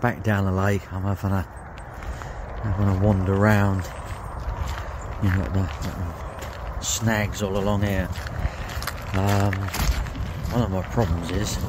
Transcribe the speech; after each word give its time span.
Back 0.00 0.22
down 0.22 0.44
the 0.44 0.52
lake. 0.52 0.92
I'm 0.92 1.02
having 1.02 1.32
a 1.32 1.42
having 2.62 2.88
a 2.88 2.98
wander 3.00 3.34
around. 3.34 3.82
You 5.24 5.30
know, 5.30 5.42
the, 5.46 5.68
the 6.78 6.80
snags 6.80 7.42
all 7.42 7.56
along 7.56 7.82
here. 7.82 8.08
Um, 9.14 9.54
one 10.52 10.62
of 10.62 10.70
my 10.70 10.82
problems 10.82 11.30
is 11.32 11.56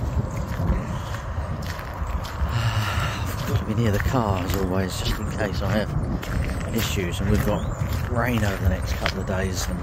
I've 3.31 3.45
got 3.47 3.59
to 3.59 3.66
be 3.66 3.73
near 3.73 3.91
the 3.91 3.97
cars 4.00 4.55
always, 4.57 5.00
just 5.00 5.19
in 5.19 5.31
case 5.31 5.63
I 5.63 5.72
have 5.72 6.75
issues. 6.77 7.19
And 7.19 7.31
we've 7.31 7.45
got 7.47 8.11
rain 8.11 8.44
over 8.44 8.63
the 8.63 8.69
next 8.69 8.94
couple 8.94 9.22
of 9.22 9.25
days 9.25 9.67
and 9.67 9.80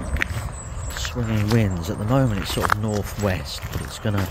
swinging 0.97 1.49
winds. 1.49 1.89
At 1.89 1.97
the 1.97 2.05
moment, 2.05 2.41
it's 2.41 2.53
sort 2.53 2.71
of 2.71 2.81
northwest, 2.81 3.61
but 3.73 3.81
it's 3.81 3.99
going 3.99 4.15
to 4.15 4.27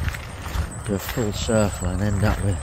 do 0.87 0.95
a 0.95 0.99
full 0.99 1.33
circle 1.35 1.89
and 1.89 2.01
end 2.01 2.25
up 2.25 2.43
with 2.43 2.59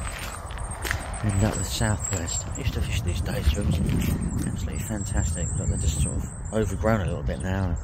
end 1.23 1.43
up 1.43 1.57
with 1.57 1.67
southwest. 1.67 2.45
I 2.47 2.57
used 2.57 2.73
to 2.73 2.81
fish 2.81 3.01
these 3.01 3.21
days, 3.21 3.45
absolutely 3.47 4.79
fantastic, 4.79 5.47
but 5.57 5.69
they're 5.69 5.77
just 5.77 6.01
sort 6.01 6.15
of 6.17 6.29
overgrown 6.53 7.01
a 7.01 7.05
little 7.05 7.23
bit 7.23 7.41
now, 7.41 7.77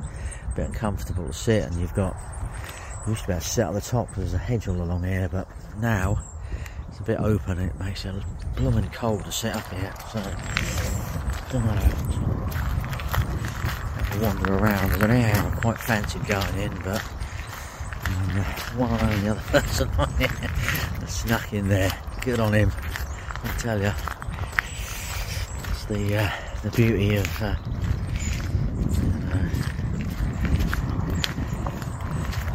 a 0.52 0.56
bit 0.56 0.68
uncomfortable 0.68 1.26
to 1.28 1.34
sit, 1.34 1.64
and 1.64 1.76
you've 1.80 1.94
got 1.94 2.16
you 3.06 3.12
used 3.12 3.22
to 3.22 3.28
be 3.28 3.34
able 3.34 3.42
to 3.42 3.48
sit 3.48 3.66
at 3.66 3.74
the 3.74 3.82
top 3.82 4.14
there's 4.16 4.34
a 4.34 4.38
hedge 4.38 4.68
all 4.68 4.76
along 4.76 5.04
here, 5.04 5.30
but 5.32 5.48
now 5.80 6.22
it's 6.90 7.00
a 7.00 7.04
bit 7.04 7.20
open 7.20 7.60
and 7.60 7.72
it 7.72 7.80
makes 7.80 8.06
it 8.06 8.14
blooming 8.56 8.90
cold 8.90 9.24
to 9.26 9.32
sit 9.32 9.56
up 9.56 9.68
here. 9.74 9.94
So 10.12 10.20
I 10.20 11.46
don't 11.52 11.66
know. 11.66 11.80
Wander 14.22 14.54
around. 14.58 14.90
There's 14.90 15.04
an 15.04 15.12
area 15.12 15.34
I 15.34 15.50
quite 15.62 15.80
fancied 15.80 16.26
going 16.26 16.58
in, 16.58 16.76
but 16.84 17.02
um, 18.06 18.44
one 18.78 18.92
and 18.92 19.02
only 19.04 19.22
the 19.22 19.30
other 19.30 19.42
person 19.60 19.90
on 19.98 20.14
here 20.16 20.30
snuck 21.10 21.54
in 21.54 21.68
there. 21.68 21.92
Good 22.22 22.40
on 22.40 22.54
him. 22.54 22.72
I 23.44 23.48
tell 23.58 23.82
you, 23.82 23.92
it's 25.70 25.86
the 25.86 26.18
uh, 26.18 26.30
the 26.64 26.72
beauty 26.72 27.16
of 27.16 27.42
uh, 27.42 27.56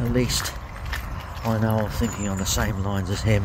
at 0.05 0.13
least 0.13 0.53
I 1.45 1.59
know 1.59 1.79
I'm 1.79 1.91
thinking 1.91 2.29
on 2.29 2.39
the 2.39 2.47
same 2.47 2.83
lines 2.83 3.11
as 3.11 3.21
him, 3.23 3.45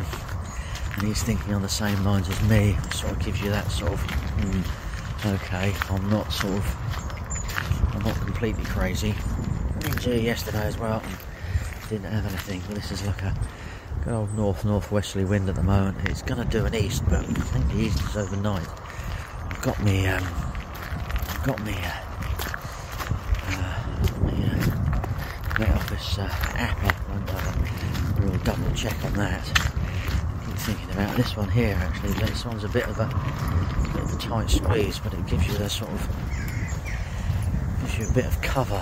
and 0.96 1.08
he's 1.08 1.24
thinking 1.24 1.54
on 1.54 1.62
the 1.62 1.70
same 1.70 2.04
lines 2.04 2.30
as 2.30 2.42
me. 2.50 2.78
So 2.94 3.08
it 3.08 3.20
gives 3.20 3.42
you 3.42 3.50
that 3.50 3.70
sort 3.72 3.94
of 3.94 4.00
mm, 4.00 5.36
okay. 5.36 5.74
I'm 5.90 6.10
not 6.10 6.32
sort 6.32 6.54
of 6.54 7.96
I'm 7.96 8.04
not 8.04 8.16
completely 8.16 8.64
crazy. 8.66 9.16
Here 10.02 10.18
yesterday 10.18 10.66
as 10.66 10.78
well. 10.78 11.02
Didn't 11.90 12.12
have 12.12 12.26
anything, 12.26 12.62
but 12.68 12.76
this 12.76 12.92
is 12.92 13.06
like 13.06 13.22
a 13.24 13.34
Good 14.04 14.14
old 14.14 14.34
north 14.34 14.64
northwesterly 14.64 15.26
wind 15.26 15.50
at 15.50 15.56
the 15.56 15.64
moment. 15.64 15.98
It's 16.06 16.22
going 16.22 16.42
to 16.42 16.50
do 16.50 16.66
an 16.66 16.74
east, 16.74 17.04
but 17.10 17.20
I 17.20 17.24
think 17.24 17.68
the 17.68 17.80
east 17.80 18.02
is 18.02 18.16
overnight. 18.16 18.66
I've 19.50 19.62
got 19.62 19.84
me, 19.84 20.08
um, 20.08 20.24
I've 20.24 21.44
got 21.44 21.62
me, 21.64 21.74
uh, 21.74 21.92
uh, 23.50 24.26
me, 24.26 24.46
uh, 25.66 25.76
Office 25.76 26.18
uh, 26.18 26.30
app 26.56 26.82
up. 26.86 26.96
and 27.10 27.30
a 27.30 28.22
real 28.22 28.40
double 28.44 28.72
check 28.74 28.96
on 29.04 29.14
that. 29.16 29.46
I 29.60 30.46
keep 30.46 30.56
thinking 30.56 30.90
about 30.92 31.18
this 31.18 31.36
one 31.36 31.50
here. 31.50 31.76
Actually, 31.82 32.14
this 32.14 32.46
one's 32.46 32.64
a 32.64 32.70
bit 32.70 32.88
of 32.88 32.98
a, 33.00 33.04
a 33.04 33.90
bit 33.94 34.04
of 34.04 34.14
a 34.14 34.18
tight 34.18 34.50
squeeze, 34.50 35.00
but 35.00 35.14
it 35.14 35.28
gives 35.28 35.46
you 35.46 35.58
the 35.58 35.70
sort 35.70 35.92
of 35.92 36.08
gives 37.82 38.00
you 38.00 38.08
a 38.08 38.14
bit 38.14 38.26
of 38.26 38.42
cover. 38.42 38.82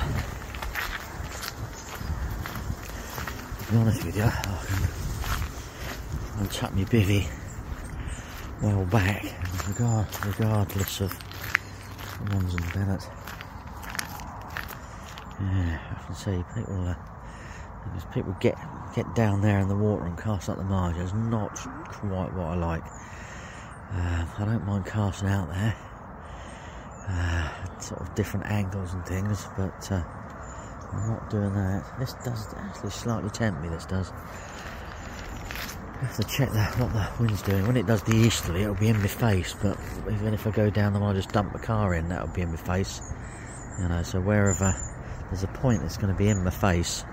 To 3.65 3.71
be 3.71 3.77
honest 3.79 4.05
with 4.05 4.15
you, 4.15 4.31
Chuck 6.45 6.73
me 6.73 6.85
bivvy 6.85 7.27
well 8.61 8.85
back, 8.85 9.23
regard, 9.67 10.07
regardless 10.25 11.01
of 11.01 11.13
Mons 12.29 12.53
and 12.53 12.73
Bennett. 12.73 13.07
Yeah, 15.39 15.79
I 15.91 16.05
can 16.05 16.15
see 16.15 16.43
people. 16.55 16.87
Uh, 16.87 16.95
because 17.83 18.05
people 18.13 18.35
get 18.39 18.57
get 18.95 19.13
down 19.15 19.41
there 19.41 19.59
in 19.59 19.67
the 19.67 19.75
water 19.75 20.05
and 20.05 20.17
cast 20.17 20.49
up 20.49 20.57
the 20.57 20.63
margin 20.63 21.01
It's 21.01 21.13
not 21.13 21.55
quite 21.89 22.33
what 22.33 22.47
I 22.47 22.55
like. 22.55 22.83
Um, 23.91 24.29
I 24.37 24.45
don't 24.45 24.65
mind 24.65 24.85
casting 24.85 25.29
out 25.29 25.49
there, 25.49 25.75
uh, 27.07 27.79
sort 27.79 28.01
of 28.01 28.13
different 28.15 28.45
angles 28.47 28.93
and 28.93 29.05
things, 29.05 29.47
but 29.55 29.91
uh, 29.91 30.03
I'm 30.91 31.09
not 31.09 31.29
doing 31.29 31.53
that. 31.53 31.85
This 31.99 32.13
does 32.25 32.53
actually 32.57 32.89
slightly 32.89 33.29
tempt 33.29 33.61
me. 33.61 33.69
This 33.69 33.85
does. 33.85 34.11
I 35.99 36.05
have 36.05 36.15
to 36.17 36.23
check 36.23 36.51
that 36.51 36.77
what 36.77 36.93
the 36.93 37.09
wind's 37.19 37.41
doing. 37.41 37.65
When 37.65 37.75
it 37.75 37.87
does 37.87 38.03
the 38.03 38.15
easterly, 38.15 38.61
it'll 38.61 38.75
be 38.75 38.89
in 38.89 38.99
my 38.99 39.07
face. 39.07 39.55
But 39.59 39.79
even 40.11 40.33
if 40.33 40.45
I 40.45 40.51
go 40.51 40.69
down 40.69 40.93
the 40.93 40.99
one 40.99 41.15
I 41.15 41.17
just 41.17 41.31
dump 41.31 41.53
the 41.53 41.59
car 41.59 41.95
in, 41.95 42.09
that'll 42.09 42.27
be 42.27 42.41
in 42.41 42.51
my 42.51 42.57
face. 42.57 43.01
You 43.79 43.89
know, 43.89 44.03
so 44.03 44.21
wherever 44.21 44.75
there's 45.29 45.43
a 45.43 45.47
point 45.47 45.81
that's 45.81 45.97
going 45.97 46.13
to 46.13 46.17
be 46.17 46.29
in 46.29 46.43
my 46.43 46.51
face 46.51 47.03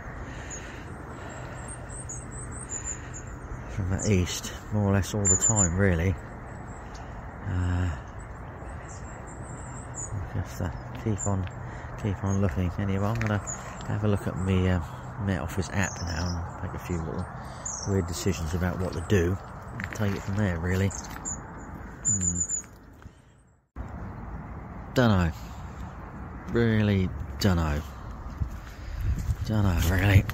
from 3.71 3.91
the 3.91 4.13
east, 4.13 4.53
more 4.73 4.91
or 4.91 4.93
less 4.93 5.15
all 5.15 5.23
the 5.23 5.43
time, 5.47 5.79
really. 5.79 6.15
Uh, 7.49 7.91
just 10.35 10.61
uh, 10.61 10.71
keep 11.03 11.27
on, 11.27 11.49
keep 12.03 12.23
on 12.23 12.43
looking. 12.43 12.71
Anyway, 12.79 13.05
I'm 13.05 13.15
going 13.15 13.41
to 13.41 13.47
have 13.89 14.05
a 14.05 14.09
look 14.09 14.27
at 14.27 14.37
my 14.37 14.73
uh, 14.73 15.25
Met 15.25 15.41
Office 15.41 15.71
app 15.73 15.91
now 16.03 16.59
and 16.63 16.63
make 16.63 16.81
a 16.81 16.85
few 16.85 16.99
little 16.99 17.27
weird 17.89 18.07
decisions 18.07 18.55
about 18.55 18.79
what 18.81 18.93
to 18.93 19.05
do. 19.09 19.37
take 19.95 20.13
it 20.13 20.23
from 20.23 20.37
there, 20.37 20.59
really. 20.59 20.91
Hmm. 22.07 22.39
Dunno. 24.95 25.33
Really 26.53 27.09
dunno. 27.41 27.83
Dunno, 29.47 29.77
really. 29.91 30.25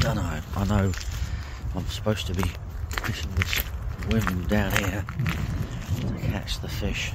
Dunno. 0.00 0.40
I 0.56 0.64
know 0.64 0.92
I'm 1.74 1.86
supposed 1.86 2.26
to 2.26 2.34
be 2.34 2.50
fishing 3.02 3.30
this 3.36 3.62
wind 4.10 4.48
down 4.48 4.72
here 4.72 5.04
to 6.00 6.26
catch 6.28 6.60
the 6.60 6.68
fish 6.68 7.12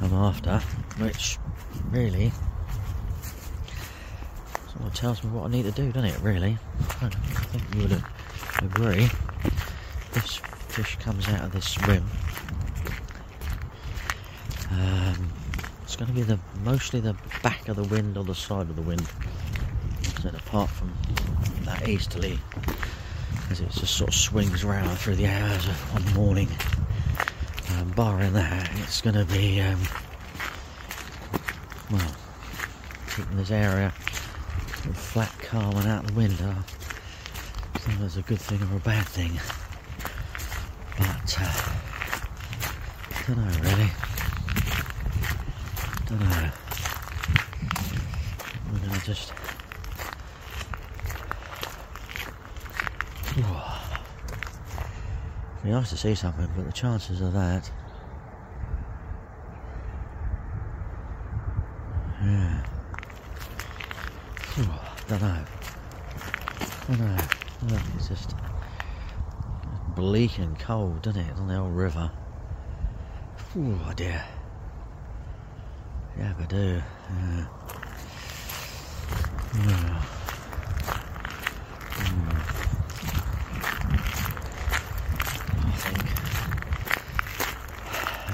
I'm 0.00 0.12
after, 0.12 0.58
which 0.98 1.38
really 1.90 2.32
tells 4.98 5.22
me 5.22 5.30
what 5.30 5.44
I 5.44 5.48
need 5.48 5.62
to 5.62 5.70
do, 5.70 5.92
doesn't 5.92 6.10
it, 6.10 6.20
really? 6.22 6.58
I 7.00 7.08
think 7.08 7.62
you 7.72 7.82
would 7.82 8.02
agree. 8.64 9.08
This 10.12 10.34
fish 10.34 10.96
comes 10.96 11.28
out 11.28 11.44
of 11.44 11.52
this 11.52 11.68
swim. 11.68 12.04
Um, 14.72 15.30
it's 15.84 15.94
going 15.94 16.08
to 16.08 16.14
be 16.14 16.22
the 16.22 16.36
mostly 16.64 16.98
the 16.98 17.14
back 17.44 17.68
of 17.68 17.76
the 17.76 17.84
wind 17.84 18.16
or 18.16 18.24
the 18.24 18.34
side 18.34 18.68
of 18.70 18.74
the 18.74 18.82
wind. 18.82 19.06
So 20.20 20.30
apart 20.30 20.68
from 20.68 20.92
that 21.62 21.88
easterly, 21.88 22.40
as 23.50 23.60
it 23.60 23.70
just 23.70 23.96
sort 23.96 24.08
of 24.08 24.16
swings 24.16 24.64
around 24.64 24.96
through 24.96 25.14
the 25.14 25.28
hours 25.28 25.64
of 25.68 25.94
one 25.94 26.14
morning. 26.14 26.48
Um, 27.78 27.90
barring 27.90 28.32
that, 28.32 28.68
it's 28.78 29.00
going 29.00 29.14
to 29.14 29.24
be 29.26 29.60
um, 29.60 29.80
well 31.88 32.16
keeping 33.14 33.36
this 33.36 33.52
area 33.52 33.92
flat, 34.94 35.32
car 35.40 35.72
went 35.72 35.86
out 35.86 36.06
the 36.06 36.12
window. 36.14 36.54
So 37.80 37.90
that's 38.00 38.16
a 38.16 38.22
good 38.22 38.40
thing 38.40 38.62
or 38.62 38.76
a 38.76 38.80
bad 38.80 39.06
thing. 39.06 39.38
But, 40.98 41.36
uh, 41.40 41.52
don't 43.26 43.38
know 43.38 43.70
really. 43.70 43.90
Don't 46.06 46.20
know. 46.20 46.50
We're 48.72 48.78
gonna 48.78 49.00
just. 49.04 49.32
It'd 53.36 53.46
be 55.64 55.70
nice 55.70 55.90
to 55.90 55.96
see 55.96 56.14
something, 56.14 56.48
but 56.56 56.66
the 56.66 56.72
chances 56.72 57.20
of 57.20 57.32
that. 57.34 57.70
Yeah. 62.24 62.64
Don't 65.08 65.22
know. 65.22 65.44
I 66.90 66.94
don't 66.94 67.00
know. 67.00 67.22
Look, 67.70 67.80
it's 67.96 68.08
just 68.08 68.34
bleak 69.96 70.36
and 70.38 70.58
cold, 70.58 71.00
doesn't 71.00 71.22
it, 71.22 71.34
on 71.38 71.48
the 71.48 71.56
old 71.56 71.74
river? 71.74 72.10
Oh 73.56 73.92
dear. 73.96 74.22
Yeah, 76.18 76.34
I 76.38 76.44
do. 76.44 76.82
Yeah. 77.08 77.46
yeah. 79.54 80.02
Hmm. 81.94 82.28
I 85.64 85.72
think 85.80 86.04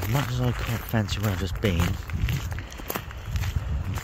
as 0.02 0.08
much 0.08 0.28
as 0.32 0.40
I 0.40 0.50
can't 0.50 0.82
fancy 0.82 1.20
where 1.20 1.30
I've 1.30 1.38
just 1.38 1.60
been, 1.60 1.86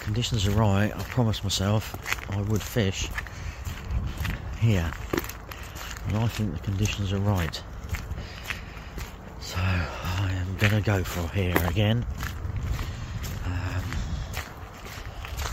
conditions 0.02 0.46
are 0.46 0.52
right, 0.52 0.94
I 0.96 1.02
promised 1.02 1.42
myself 1.42 1.96
I 2.30 2.42
would 2.42 2.62
fish 2.62 3.08
here. 4.60 4.90
And 6.08 6.16
I 6.16 6.28
think 6.28 6.52
the 6.52 6.60
conditions 6.60 7.12
are 7.12 7.18
right. 7.18 7.62
So 9.40 9.56
I 9.58 10.30
am 10.32 10.56
gonna 10.58 10.80
go 10.80 11.02
for 11.02 11.32
here 11.34 11.56
again. 11.66 12.04
Um, 13.44 13.82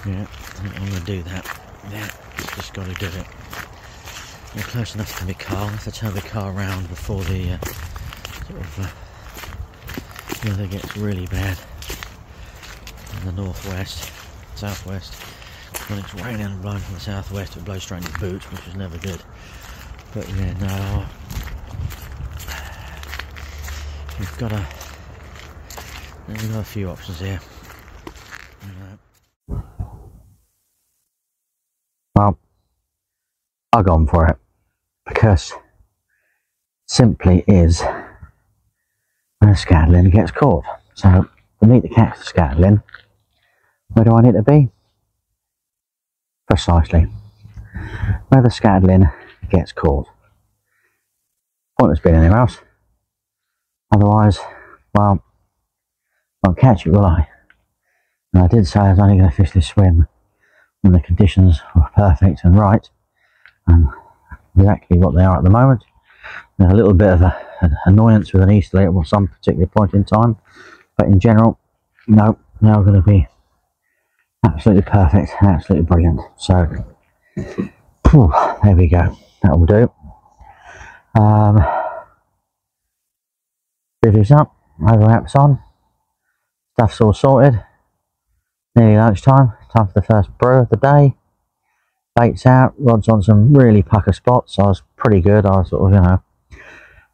yeah, 0.06 0.28
I'm 0.60 0.90
gonna 0.90 1.00
do 1.06 1.24
that. 1.24 1.46
Yeah, 1.92 2.10
just 2.56 2.74
got 2.74 2.86
to 2.88 2.94
do 2.96 3.08
it. 3.08 3.26
We're 4.56 4.62
close 4.64 4.96
enough 4.96 5.18
to 5.20 5.26
my 5.26 5.34
car. 5.34 5.68
I 5.68 5.70
have 5.70 5.84
to 5.84 5.92
turn 5.92 6.14
the 6.14 6.22
car 6.22 6.52
around 6.52 6.90
before 6.90 7.24
the 7.24 7.54
uh, 7.54 7.58
sort 8.48 8.60
of 8.60 8.80
uh, 8.80 10.50
weather 10.50 10.68
gets 10.68 10.98
really 10.98 11.28
bad 11.28 11.58
in 13.20 13.26
the 13.26 13.42
northwest, 13.42 14.12
southwest. 14.56 15.14
When 15.88 16.00
it's 16.00 16.14
raining 16.16 16.42
and 16.42 16.62
blowing 16.62 16.80
from 16.80 16.96
the 16.96 17.00
southwest, 17.00 17.56
it 17.56 17.64
blows 17.64 17.84
straight 17.84 18.04
in 18.04 18.10
your 18.10 18.20
boots, 18.20 18.52
which 18.52 18.68
is 18.68 18.76
never 18.76 18.98
good. 18.98 19.22
But 20.14 20.28
yeah, 20.30 20.54
no, 20.60 21.06
we've 24.20 24.38
got 24.38 24.52
a 24.52 24.66
we've 26.28 26.52
got 26.52 26.60
a 26.60 26.64
few 26.64 26.90
options 26.90 27.20
here. 27.20 27.40
Well, 32.16 32.38
I've 33.72 33.86
gone 33.86 34.08
for 34.08 34.28
it 34.28 34.38
because 35.06 35.54
simply 36.88 37.44
is 37.48 37.82
when 39.40 39.52
a 39.52 39.54
scatterling 39.54 40.12
gets 40.12 40.32
caught. 40.32 40.66
So 40.96 41.28
to 41.62 41.90
catch 41.90 42.18
the 42.18 42.24
scatterling, 42.24 42.84
where 43.90 44.04
do 44.04 44.12
I 44.12 44.22
need 44.22 44.34
to 44.34 44.42
be? 44.42 44.70
Precisely 46.48 47.08
where 48.30 48.42
the 48.42 48.50
scatterling 48.50 49.12
gets 49.50 49.72
caught. 49.72 50.08
Pointless 51.80 52.00
being 52.00 52.16
anywhere 52.16 52.40
else. 52.40 52.60
Otherwise, 53.94 54.40
well, 54.94 55.24
I 56.44 56.48
won't 56.48 56.60
catch 56.60 56.86
it, 56.86 56.92
will 56.92 57.06
I? 57.06 57.28
And 58.34 58.44
I 58.44 58.48
did 58.48 58.68
say 58.68 58.80
I 58.80 58.90
was 58.90 59.00
only 59.00 59.18
going 59.18 59.30
to 59.30 59.36
fish 59.36 59.52
this 59.52 59.68
swim 59.68 60.08
when 60.82 60.94
the 60.94 61.00
conditions 61.00 61.62
were 61.76 61.90
perfect 61.96 62.42
and 62.44 62.58
right, 62.58 62.90
and 63.68 63.88
exactly 64.56 64.98
what 64.98 65.16
they 65.16 65.24
are 65.24 65.38
at 65.38 65.44
the 65.44 65.50
moment. 65.50 65.84
There's 66.58 66.74
a 66.74 66.76
little 66.76 66.94
bit 66.94 67.10
of 67.10 67.22
a, 67.22 67.38
an 67.62 67.78
annoyance 67.86 68.34
with 68.34 68.42
an 68.42 68.52
easterly 68.52 68.86
at 68.86 69.08
some 69.08 69.28
particular 69.28 69.68
point 69.68 69.94
in 69.94 70.04
time, 70.04 70.38
but 70.98 71.08
in 71.08 71.20
general, 71.20 71.60
no, 72.08 72.38
are 72.62 72.84
going 72.84 72.94
to 72.94 73.02
be 73.02 73.28
absolutely 74.48 74.84
perfect, 74.84 75.32
absolutely 75.42 75.86
brilliant. 75.86 76.22
So, 76.38 76.68
whew, 78.10 78.34
there 78.64 78.76
we 78.76 78.88
go. 78.88 79.18
That 79.44 79.58
will 79.58 79.66
do. 79.66 79.92
Um, 81.20 81.58
up, 84.32 84.56
overwraps 84.82 85.36
on, 85.36 85.60
stuff's 86.74 87.02
all 87.02 87.14
sorted. 87.14 87.64
Nearly 88.76 88.98
lunchtime, 88.98 89.54
time 89.76 89.88
for 89.88 89.94
the 89.94 90.02
first 90.02 90.30
brew 90.38 90.60
of 90.60 90.70
the 90.70 90.78
day. 90.78 91.16
Baits 92.16 92.46
out, 92.46 92.74
rods 92.78 93.10
on 93.10 93.22
some 93.22 93.54
really 93.54 93.84
pucker 93.84 94.14
spots. 94.14 94.58
I 94.60 94.64
was 94.64 94.84
pretty 94.96 95.22
good. 95.22 95.46
I 95.46 95.58
was 95.58 95.70
sort 95.70 95.94
of, 95.94 95.98
you 95.98 96.08
know, 96.08 96.24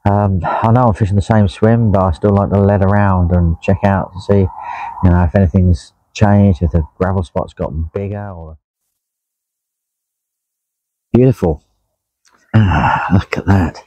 um, 0.06 0.42
I 0.44 0.72
know 0.72 0.88
I'm 0.88 0.94
fishing 0.94 1.16
the 1.16 1.22
same 1.22 1.48
swim, 1.48 1.92
but 1.92 2.02
I 2.02 2.12
still 2.12 2.34
like 2.34 2.50
to 2.52 2.60
let 2.60 2.82
around 2.82 3.32
and 3.32 3.60
check 3.62 3.80
out 3.84 4.12
to 4.14 4.22
see, 4.22 4.48
you 5.04 5.10
know, 5.10 5.24
if 5.24 5.36
anything's 5.36 5.94
changed, 6.14 6.62
if 6.62 6.72
the 6.72 6.84
gravel 6.98 7.24
spot's 7.24 7.54
got 7.54 7.94
bigger 7.94 8.30
or. 8.30 8.58
Beautiful. 11.12 11.64
Ah, 12.56 13.08
look 13.14 13.38
at 13.38 13.46
that. 13.46 13.84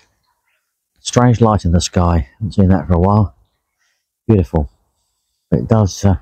Strange 1.00 1.40
light 1.40 1.64
in 1.64 1.72
the 1.72 1.80
sky. 1.80 2.16
I 2.16 2.28
haven't 2.38 2.52
seen 2.52 2.68
that 2.68 2.86
for 2.86 2.94
a 2.94 2.98
while. 2.98 3.34
Beautiful. 4.28 4.70
It 5.52 5.68
does 5.68 6.04
uh, 6.04 6.16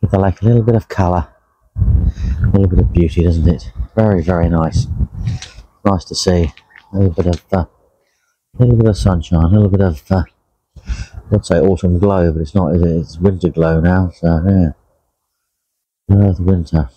give 0.00 0.10
the 0.10 0.18
lake 0.18 0.42
a 0.42 0.44
little 0.44 0.62
bit 0.62 0.76
of 0.76 0.88
colour, 0.88 1.28
a 1.76 2.46
little 2.46 2.68
bit 2.68 2.78
of 2.78 2.92
beauty, 2.92 3.24
doesn't 3.24 3.48
it? 3.48 3.72
Very, 3.96 4.22
very 4.22 4.48
nice. 4.48 4.86
Nice 5.84 6.04
to 6.06 6.14
see. 6.14 6.52
A 6.92 6.98
little 6.98 7.14
bit 7.14 7.26
of, 7.26 7.44
uh, 7.52 7.64
a 8.58 8.58
little 8.58 8.76
bit 8.76 8.88
of 8.88 8.96
sunshine, 8.96 9.44
a 9.44 9.48
little 9.48 9.70
bit 9.70 9.80
of, 9.80 10.02
uh, 10.10 10.24
I'd 11.32 11.44
say 11.44 11.58
autumn 11.60 11.98
glow, 11.98 12.32
but 12.32 12.40
it's 12.40 12.54
not? 12.54 12.74
It's 12.74 13.18
winter 13.18 13.48
glow 13.48 13.80
now, 13.80 14.10
so 14.14 14.42
yeah. 14.48 14.70
Oh, 16.10 16.32
the 16.32 16.42
winter. 16.42 16.88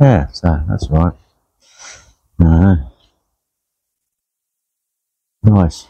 Yeah, 0.00 0.26
so 0.28 0.62
that's 0.68 0.88
right. 0.90 1.12
No. 2.38 2.92
Nice. 5.42 5.86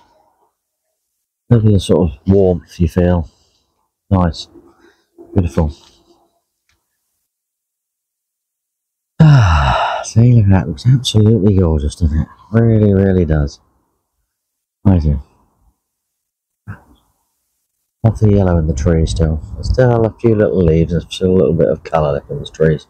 Bit 1.49 1.65
of 1.65 1.83
sort 1.83 2.11
of 2.11 2.19
warmth 2.27 2.79
you 2.79 2.89
feel. 2.89 3.29
Nice. 4.11 4.49
Beautiful. 5.35 5.75
Ah, 9.21 10.01
see, 10.05 10.33
look 10.35 10.45
at 10.45 10.51
that. 10.51 10.69
Looks 10.69 10.87
absolutely 10.87 11.57
gorgeous, 11.57 11.97
doesn't 11.97 12.21
it? 12.21 12.29
Really, 12.53 12.95
really 12.95 13.25
does. 13.25 13.61
Amazing. 14.85 15.21
Love 18.07 18.21
the 18.21 18.31
yellow 18.31 18.57
in 18.57 18.69
the 18.69 18.73
trees 18.73 19.11
still. 19.11 19.43
There's 19.55 19.69
still 19.69 20.05
a 20.05 20.15
few 20.21 20.37
little 20.37 20.63
leaves 20.63 20.93
and 20.93 21.03
still 21.13 21.33
a 21.33 21.39
little 21.39 21.53
bit 21.53 21.69
of 21.69 21.83
colour 21.83 22.13
left 22.13 22.31
in 22.31 22.39
the 22.39 22.47
trees 22.47 22.87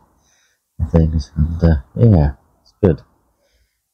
and 0.79 0.91
things. 0.91 1.33
And 1.35 1.65
uh, 1.65 1.77
yeah, 1.95 2.33
it's 2.61 2.75
good. 2.85 3.01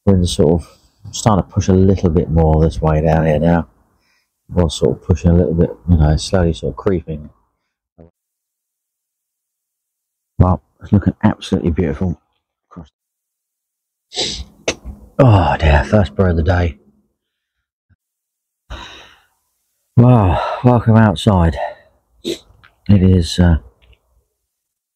We're 0.05 0.17
in 0.17 0.26
sort 0.26 0.61
of 0.61 0.79
starting 1.12 1.45
to 1.45 1.55
push 1.55 1.69
a 1.69 1.75
little 1.75 2.11
bit 2.11 2.29
more 2.29 2.61
this 2.61 2.81
way 2.81 3.02
down 3.02 3.26
here 3.26 3.38
now. 3.38 3.69
We're 4.49 4.69
sort 4.69 4.97
of 4.97 5.05
pushing 5.05 5.31
a 5.31 5.35
little 5.35 5.55
bit, 5.55 5.71
you 5.88 5.97
know, 5.97 6.17
slowly 6.17 6.55
sort 6.55 6.73
of 6.73 6.76
creeping. 6.76 7.31
Well, 10.41 10.61
it's 10.83 10.93
looking 10.93 11.14
absolutely 11.23 11.71
beautiful. 11.71 12.21
Oh 15.21 15.57
dear, 15.57 15.85
first 15.85 16.17
bird 16.17 16.31
of 16.31 16.37
the 16.38 16.43
day. 16.43 16.81
Wow, 19.95 20.51
welcome 20.64 20.97
outside. 20.97 21.57
It 22.25 22.45
is, 22.88 23.38
uh, 23.38 23.59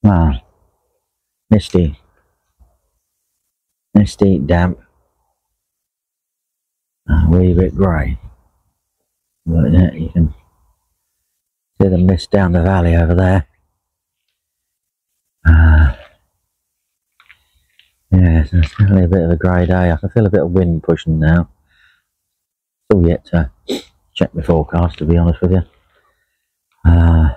wow, 0.02 0.40
misty, 1.50 1.98
misty, 3.94 4.38
damp, 4.38 4.78
a 7.08 7.26
wee 7.28 7.54
bit 7.54 7.74
grey. 7.74 8.18
But 9.44 9.72
yeah, 9.72 9.92
you 9.92 10.08
can 10.08 10.34
see 11.80 11.88
the 11.88 11.98
mist 11.98 12.30
down 12.30 12.52
the 12.52 12.62
valley 12.62 12.94
over 12.94 13.14
there. 13.14 13.46
Uh, 15.48 15.94
yeah, 18.12 18.42
it's 18.42 18.50
definitely 18.50 19.04
a 19.04 19.08
bit 19.08 19.22
of 19.22 19.30
a 19.30 19.36
grey 19.36 19.66
day. 19.66 19.90
I 19.90 19.96
can 19.96 20.10
feel 20.10 20.26
a 20.26 20.30
bit 20.30 20.42
of 20.42 20.50
wind 20.50 20.82
pushing 20.82 21.18
now. 21.18 21.48
Still 22.90 23.08
yet 23.08 23.24
to 23.26 23.50
check 24.16 24.32
the 24.32 24.42
forecast, 24.42 24.98
to 24.98 25.04
be 25.04 25.16
honest 25.16 25.40
with 25.40 25.52
you. 25.52 25.62
Uh, 26.84 27.34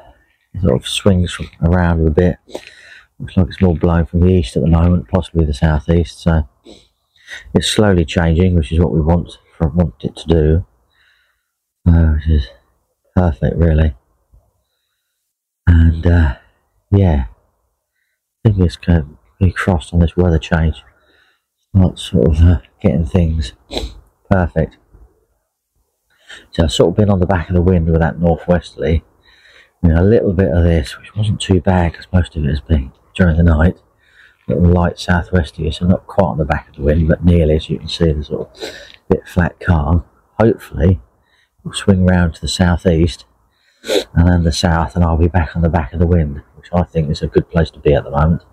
it 0.54 0.62
sort 0.62 0.76
of 0.76 0.88
swings 0.88 1.38
around 1.62 2.08
a 2.08 2.10
bit. 2.10 2.38
Looks 3.20 3.36
like 3.36 3.48
it's 3.48 3.62
more 3.62 3.76
blowing 3.76 4.06
from 4.06 4.22
the 4.22 4.34
east 4.34 4.56
at 4.56 4.64
the 4.64 4.70
moment, 4.70 5.10
possibly 5.10 5.46
the 5.46 5.54
southeast. 5.54 6.22
So 6.22 6.48
it's 7.54 7.68
slowly 7.68 8.06
changing, 8.06 8.56
which 8.56 8.72
is 8.72 8.80
what 8.80 8.94
we 8.94 9.02
want 9.02 9.38
for 9.58 9.68
want 9.68 9.96
it 10.02 10.16
to 10.16 10.28
do. 10.28 10.66
Uh, 11.88 12.14
which 12.14 12.28
is 12.28 12.48
perfect, 13.16 13.58
really. 13.58 13.96
And 15.68 16.06
uh, 16.08 16.36
yeah, 16.92 17.26
fingers 18.46 18.78
can 18.78 19.18
be 19.40 19.52
crossed 19.52 19.94
on 19.94 20.00
this 20.00 20.16
weather 20.16 20.40
change. 20.40 20.84
Not 21.74 22.00
sort 22.00 22.28
of 22.28 22.42
uh, 22.42 22.60
getting 22.82 23.06
things 23.06 23.54
perfect. 24.32 24.78
So 26.52 26.64
I've 26.64 26.72
sort 26.72 26.90
of 26.90 26.96
been 26.96 27.10
on 27.10 27.20
the 27.20 27.26
back 27.26 27.50
of 27.50 27.56
the 27.56 27.62
wind 27.62 27.90
with 27.90 28.02
that 28.02 28.20
northwesterly. 28.20 29.04
You 29.84 29.90
know, 29.90 30.02
a 30.02 30.04
little 30.04 30.34
bit 30.34 30.52
of 30.52 30.64
this, 30.64 30.98
which 30.98 31.16
wasn't 31.16 31.42
too 31.42 31.62
bad 31.62 31.92
because 31.92 32.08
most 32.12 32.36
of 32.36 32.44
it 32.44 32.50
has 32.50 32.62
been 32.62 32.92
during 33.16 33.38
the 33.38 33.44
night. 33.44 33.78
A 34.48 34.54
little 34.54 34.74
light 34.74 35.00
southwesterly, 35.00 35.72
so 35.72 35.86
not 35.86 36.08
quite 36.08 36.26
on 36.26 36.38
the 36.38 36.46
back 36.46 36.70
of 36.70 36.76
the 36.76 36.82
wind, 36.82 37.08
but 37.08 37.24
nearly, 37.24 37.56
as 37.56 37.70
you 37.70 37.78
can 37.78 37.88
see, 37.88 38.12
the 38.12 38.24
sort 38.24 38.50
of 38.50 38.72
bit 39.10 39.28
flat 39.28 39.60
calm. 39.60 40.06
Hopefully, 40.40 41.00
we'll 41.64 41.74
swing 41.74 42.06
round 42.06 42.36
to 42.36 42.42
the 42.42 42.48
southeast 42.48 43.26
and 44.14 44.28
then 44.28 44.44
the 44.44 44.52
south, 44.52 44.96
and 44.96 45.04
I'll 45.04 45.18
be 45.18 45.28
back 45.28 45.56
on 45.56 45.62
the 45.62 45.70
back 45.70 45.94
of 45.94 46.00
the 46.00 46.08
wind, 46.08 46.42
which 46.56 46.68
I 46.74 46.84
think 46.84 47.10
is 47.10 47.22
a 47.22 47.28
good 47.28 47.50
place 47.50 47.72
to 47.72 47.80
be 47.80 47.94
at 47.94 48.04
the 48.04 48.12
moment. 48.12 48.44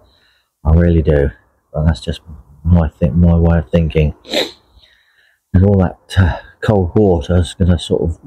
I 0.65 0.73
really 0.75 1.03
do. 1.03 1.31
But 1.73 1.87
that's 1.87 2.01
just 2.01 2.21
my 2.65 2.89
think, 2.89 3.15
my 3.15 3.37
way 3.37 3.59
of 3.59 3.71
thinking. 3.71 4.15
And 5.53 5.65
all 5.65 5.79
that 5.79 5.99
uh, 6.17 6.39
cold 6.63 6.93
water 6.97 7.37
is 7.39 7.55
going 7.55 7.71
to 7.71 7.79
sort 7.79 8.03
of 8.03 8.19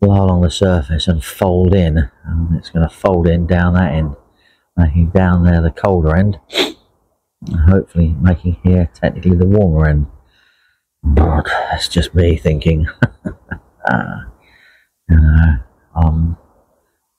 blow 0.00 0.24
along 0.24 0.42
the 0.42 0.50
surface 0.50 1.08
and 1.08 1.24
fold 1.24 1.74
in, 1.74 2.10
and 2.24 2.56
it's 2.56 2.70
going 2.70 2.86
to 2.88 2.94
fold 2.94 3.26
in 3.28 3.46
down 3.46 3.74
that 3.74 3.92
end, 3.92 4.16
making 4.76 5.10
down 5.10 5.44
there 5.44 5.60
the 5.62 5.70
colder 5.70 6.14
end, 6.16 6.38
hopefully 7.68 8.14
making 8.20 8.56
here 8.62 8.88
technically 8.94 9.36
the 9.36 9.46
warmer 9.46 9.86
end. 9.88 10.06
But 11.02 11.44
that's 11.46 11.88
just 11.88 12.14
me 12.14 12.36
thinking. 12.36 12.88
uh, 13.88 14.20
You 15.08 15.16
know, 15.18 15.56
um, 15.94 16.38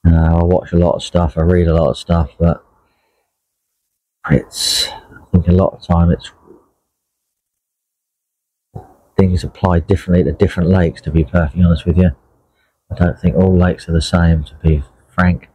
you 0.06 0.12
know, 0.12 0.40
I 0.42 0.44
watch 0.44 0.74
a 0.74 0.78
lot 0.78 0.96
of 0.96 1.04
stuff, 1.04 1.38
I 1.38 1.42
read 1.42 1.68
a 1.68 1.74
lot 1.76 1.90
of 1.90 1.98
stuff, 1.98 2.32
but 2.40 2.66
it's, 4.30 4.90
I 4.90 5.26
think 5.32 5.48
a 5.48 5.54
lot 5.54 5.74
of 5.74 5.82
time 5.88 6.12
it's 6.12 6.32
things 9.18 9.44
apply 9.44 9.80
differently 9.80 10.24
to 10.24 10.32
different 10.32 10.70
lakes, 10.70 11.02
to 11.02 11.12
be 11.12 11.24
perfectly 11.24 11.64
honest 11.64 11.86
with 11.86 11.98
you. 11.98 12.12
I 12.92 12.96
don't 12.96 13.20
think 13.20 13.36
all 13.36 13.56
lakes 13.56 13.90
are 13.90 13.94
the 13.94 14.02
same, 14.02 14.44
to 14.46 14.56
be 14.64 14.84
frank. 15.08 15.50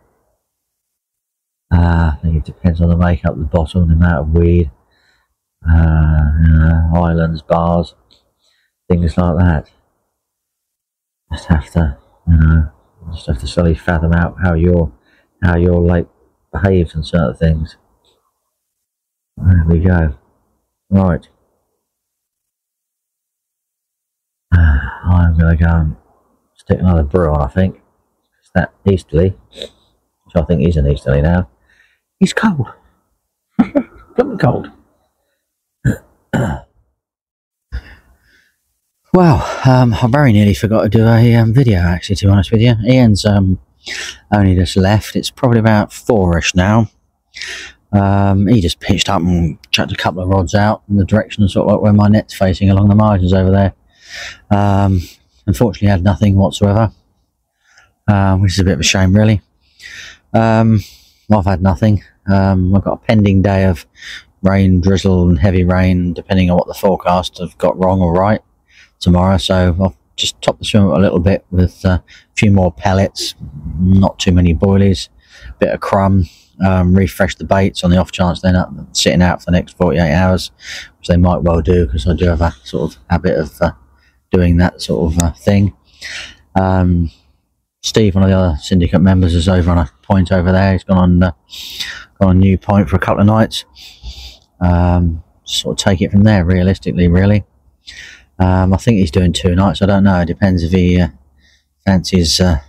Uh, 1.72 2.12
I 2.12 2.18
think 2.22 2.36
it 2.36 2.44
depends 2.44 2.80
on 2.80 2.90
the 2.90 2.96
makeup 2.96 3.32
of 3.32 3.38
the 3.38 3.44
bottom, 3.46 3.88
the 3.88 3.94
amount 3.94 4.20
of 4.20 4.34
weed, 4.34 4.70
uh, 5.66 6.90
islands, 6.94 7.40
bars, 7.42 7.94
things 8.90 9.16
like 9.16 9.38
that. 9.38 9.70
Just 11.32 11.46
have 11.46 11.70
to, 11.70 11.96
you 12.28 12.36
know, 12.36 12.70
just 13.12 13.26
have 13.26 13.38
to 13.38 13.46
slowly 13.46 13.74
fathom 13.74 14.12
out 14.12 14.36
how 14.42 14.54
your 14.54 14.92
how 15.42 15.56
your 15.56 15.80
lake 15.80 16.06
behaves 16.52 16.94
in 16.94 17.02
certain 17.02 17.34
things. 17.34 17.76
There 19.38 19.64
we 19.66 19.80
go. 19.80 20.14
Right. 20.90 21.26
I'm 24.54 25.38
going 25.38 25.56
to 25.56 25.64
go 25.64 25.70
and 25.70 25.96
stick 26.54 26.78
another 26.78 27.02
brew 27.02 27.32
on, 27.32 27.42
I 27.42 27.48
think. 27.48 27.80
It's 28.40 28.50
that 28.54 28.72
easterly, 28.88 29.34
which 29.50 30.36
I 30.36 30.42
think 30.42 30.66
is 30.66 30.76
an 30.76 30.90
easterly 30.90 31.22
now. 31.22 31.48
He's 32.18 32.32
cold. 32.32 32.68
Something 34.16 34.38
cold. 34.38 34.70
Well, 39.14 39.46
um, 39.66 39.92
I 39.92 40.06
very 40.06 40.32
nearly 40.32 40.54
forgot 40.54 40.84
to 40.84 40.88
do 40.88 41.06
a 41.06 41.34
um, 41.34 41.52
video, 41.52 41.80
actually, 41.80 42.16
to 42.16 42.26
be 42.26 42.32
honest 42.32 42.50
with 42.50 42.62
you. 42.62 42.76
Ian's 42.88 43.26
um, 43.26 43.58
only 44.32 44.54
just 44.54 44.74
left. 44.74 45.16
It's 45.16 45.30
probably 45.30 45.58
about 45.58 45.92
fourish 45.92 46.54
now. 46.54 46.88
Um, 47.92 48.46
he 48.46 48.62
just 48.62 48.80
pitched 48.80 49.10
up 49.10 49.20
and 49.20 49.58
chucked 49.70 49.92
a 49.92 49.96
couple 49.96 50.22
of 50.22 50.30
rods 50.30 50.54
out 50.54 50.82
in 50.88 50.96
the 50.96 51.04
direction 51.04 51.44
of 51.44 51.50
sort 51.50 51.68
of 51.68 51.74
like 51.74 51.82
where 51.82 51.92
my 51.92 52.08
net's 52.08 52.32
facing 52.32 52.70
along 52.70 52.88
the 52.88 52.94
margins 52.94 53.34
over 53.34 53.50
there. 53.50 53.74
Um, 54.50 55.00
unfortunately, 55.46 55.88
had 55.88 56.04
nothing 56.04 56.36
whatsoever, 56.36 56.92
uh, 58.08 58.36
which 58.36 58.52
is 58.52 58.58
a 58.60 58.64
bit 58.64 58.74
of 58.74 58.80
a 58.80 58.84
shame, 58.84 59.14
really. 59.14 59.40
Um, 60.32 60.80
I've 61.30 61.44
had 61.44 61.62
nothing. 61.62 62.02
Um, 62.26 62.74
I've 62.74 62.84
got 62.84 62.94
a 62.94 63.06
pending 63.06 63.42
day 63.42 63.64
of 63.64 63.86
rain, 64.42 64.80
drizzle, 64.80 65.28
and 65.28 65.38
heavy 65.38 65.64
rain, 65.64 66.12
depending 66.12 66.50
on 66.50 66.56
what 66.56 66.66
the 66.66 66.74
forecast 66.74 67.38
have 67.38 67.56
got 67.58 67.78
wrong 67.78 68.00
or 68.00 68.12
right 68.12 68.40
tomorrow. 69.00 69.36
So 69.38 69.76
I'll 69.80 69.96
just 70.16 70.40
top 70.42 70.58
the 70.58 70.64
swim 70.64 70.88
up 70.88 70.98
a 70.98 71.00
little 71.00 71.20
bit 71.20 71.44
with 71.50 71.84
uh, 71.84 71.98
a 72.00 72.02
few 72.36 72.50
more 72.50 72.72
pellets, 72.72 73.34
not 73.78 74.18
too 74.18 74.32
many 74.32 74.54
boilies, 74.54 75.08
a 75.48 75.52
bit 75.54 75.70
of 75.70 75.80
crumb, 75.80 76.26
um, 76.64 76.94
refresh 76.94 77.34
the 77.34 77.44
baits 77.44 77.82
on 77.82 77.90
the 77.90 77.96
off 77.96 78.12
chance 78.12 78.40
they're 78.40 78.52
not 78.52 78.70
sitting 78.96 79.22
out 79.22 79.40
for 79.40 79.46
the 79.46 79.52
next 79.52 79.76
48 79.76 80.12
hours, 80.12 80.50
which 80.98 81.08
they 81.08 81.16
might 81.16 81.42
well 81.42 81.60
do 81.60 81.86
because 81.86 82.06
I 82.06 82.14
do 82.14 82.26
have 82.26 82.40
a 82.40 82.54
sort 82.64 82.92
of 82.92 82.98
habit 83.10 83.38
of 83.38 83.60
uh, 83.60 83.72
doing 84.32 84.56
that 84.58 84.80
sort 84.80 85.12
of 85.12 85.18
uh, 85.22 85.32
thing. 85.32 85.74
Um, 86.54 87.10
Steve, 87.82 88.14
one 88.14 88.24
of 88.24 88.30
the 88.30 88.36
other 88.36 88.56
syndicate 88.58 89.00
members, 89.00 89.34
is 89.34 89.48
over 89.48 89.70
on 89.70 89.78
a 89.78 89.90
point 90.02 90.32
over 90.32 90.52
there. 90.52 90.72
He's 90.72 90.84
gone 90.84 90.98
on, 90.98 91.22
uh, 91.22 91.32
gone 92.20 92.30
on 92.30 92.38
new 92.38 92.56
point 92.56 92.88
for 92.88 92.96
a 92.96 93.00
couple 93.00 93.20
of 93.20 93.26
nights. 93.26 93.64
Um, 94.60 95.22
sort 95.44 95.80
of 95.80 95.84
take 95.84 96.00
it 96.00 96.10
from 96.10 96.22
there, 96.22 96.44
realistically, 96.44 97.08
really. 97.08 97.44
Um, 98.38 98.72
I 98.72 98.76
think 98.76 98.98
he's 98.98 99.10
doing 99.10 99.32
two 99.32 99.54
nights. 99.54 99.82
I 99.82 99.86
don't 99.86 100.04
know. 100.04 100.20
It 100.20 100.26
depends 100.26 100.62
if 100.62 100.72
he 100.72 101.00
uh, 101.00 101.08
fancies 101.84 102.40
uh, 102.40 102.60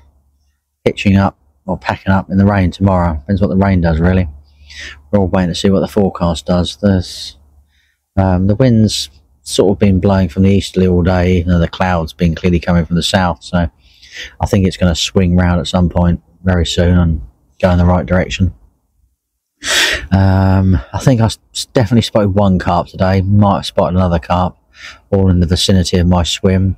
pitching 0.83 1.17
up 1.17 1.37
or 1.65 1.77
packing 1.77 2.11
up 2.11 2.29
in 2.29 2.37
the 2.37 2.45
rain 2.45 2.71
tomorrow. 2.71 3.15
Depends 3.15 3.41
what 3.41 3.49
the 3.49 3.57
rain 3.57 3.81
does, 3.81 3.99
really. 3.99 4.27
We're 5.11 5.19
all 5.19 5.27
waiting 5.27 5.49
to 5.49 5.55
see 5.55 5.69
what 5.69 5.81
the 5.81 5.87
forecast 5.87 6.47
does. 6.47 6.77
There's 6.81 7.37
um, 8.17 8.47
the 8.47 8.55
winds 8.55 9.09
sort 9.43 9.71
of 9.71 9.79
been 9.79 9.99
blowing 9.99 10.29
from 10.29 10.43
the 10.43 10.49
easterly 10.49 10.87
all 10.87 11.03
day, 11.03 11.37
even 11.37 11.51
though 11.51 11.59
the 11.59 11.67
clouds 11.67 12.13
been 12.13 12.35
clearly 12.35 12.59
coming 12.59 12.85
from 12.85 12.95
the 12.95 13.03
south. 13.03 13.43
So 13.43 13.69
I 14.39 14.45
think 14.45 14.65
it's 14.65 14.77
going 14.77 14.93
to 14.93 14.99
swing 14.99 15.35
round 15.35 15.59
at 15.59 15.67
some 15.67 15.89
point 15.89 16.21
very 16.43 16.65
soon 16.65 16.97
and 16.97 17.21
go 17.61 17.69
in 17.71 17.77
the 17.77 17.85
right 17.85 18.05
direction. 18.05 18.53
Um, 20.11 20.79
I 20.93 20.99
think 20.99 21.21
I 21.21 21.29
definitely 21.73 22.01
spotted 22.01 22.29
one 22.29 22.59
carp 22.59 22.87
today. 22.87 23.21
Might 23.21 23.55
have 23.55 23.65
spotted 23.65 23.95
another 23.95 24.19
carp, 24.19 24.57
all 25.11 25.29
in 25.29 25.39
the 25.39 25.47
vicinity 25.47 25.97
of 25.97 26.07
my 26.07 26.23
swim. 26.23 26.75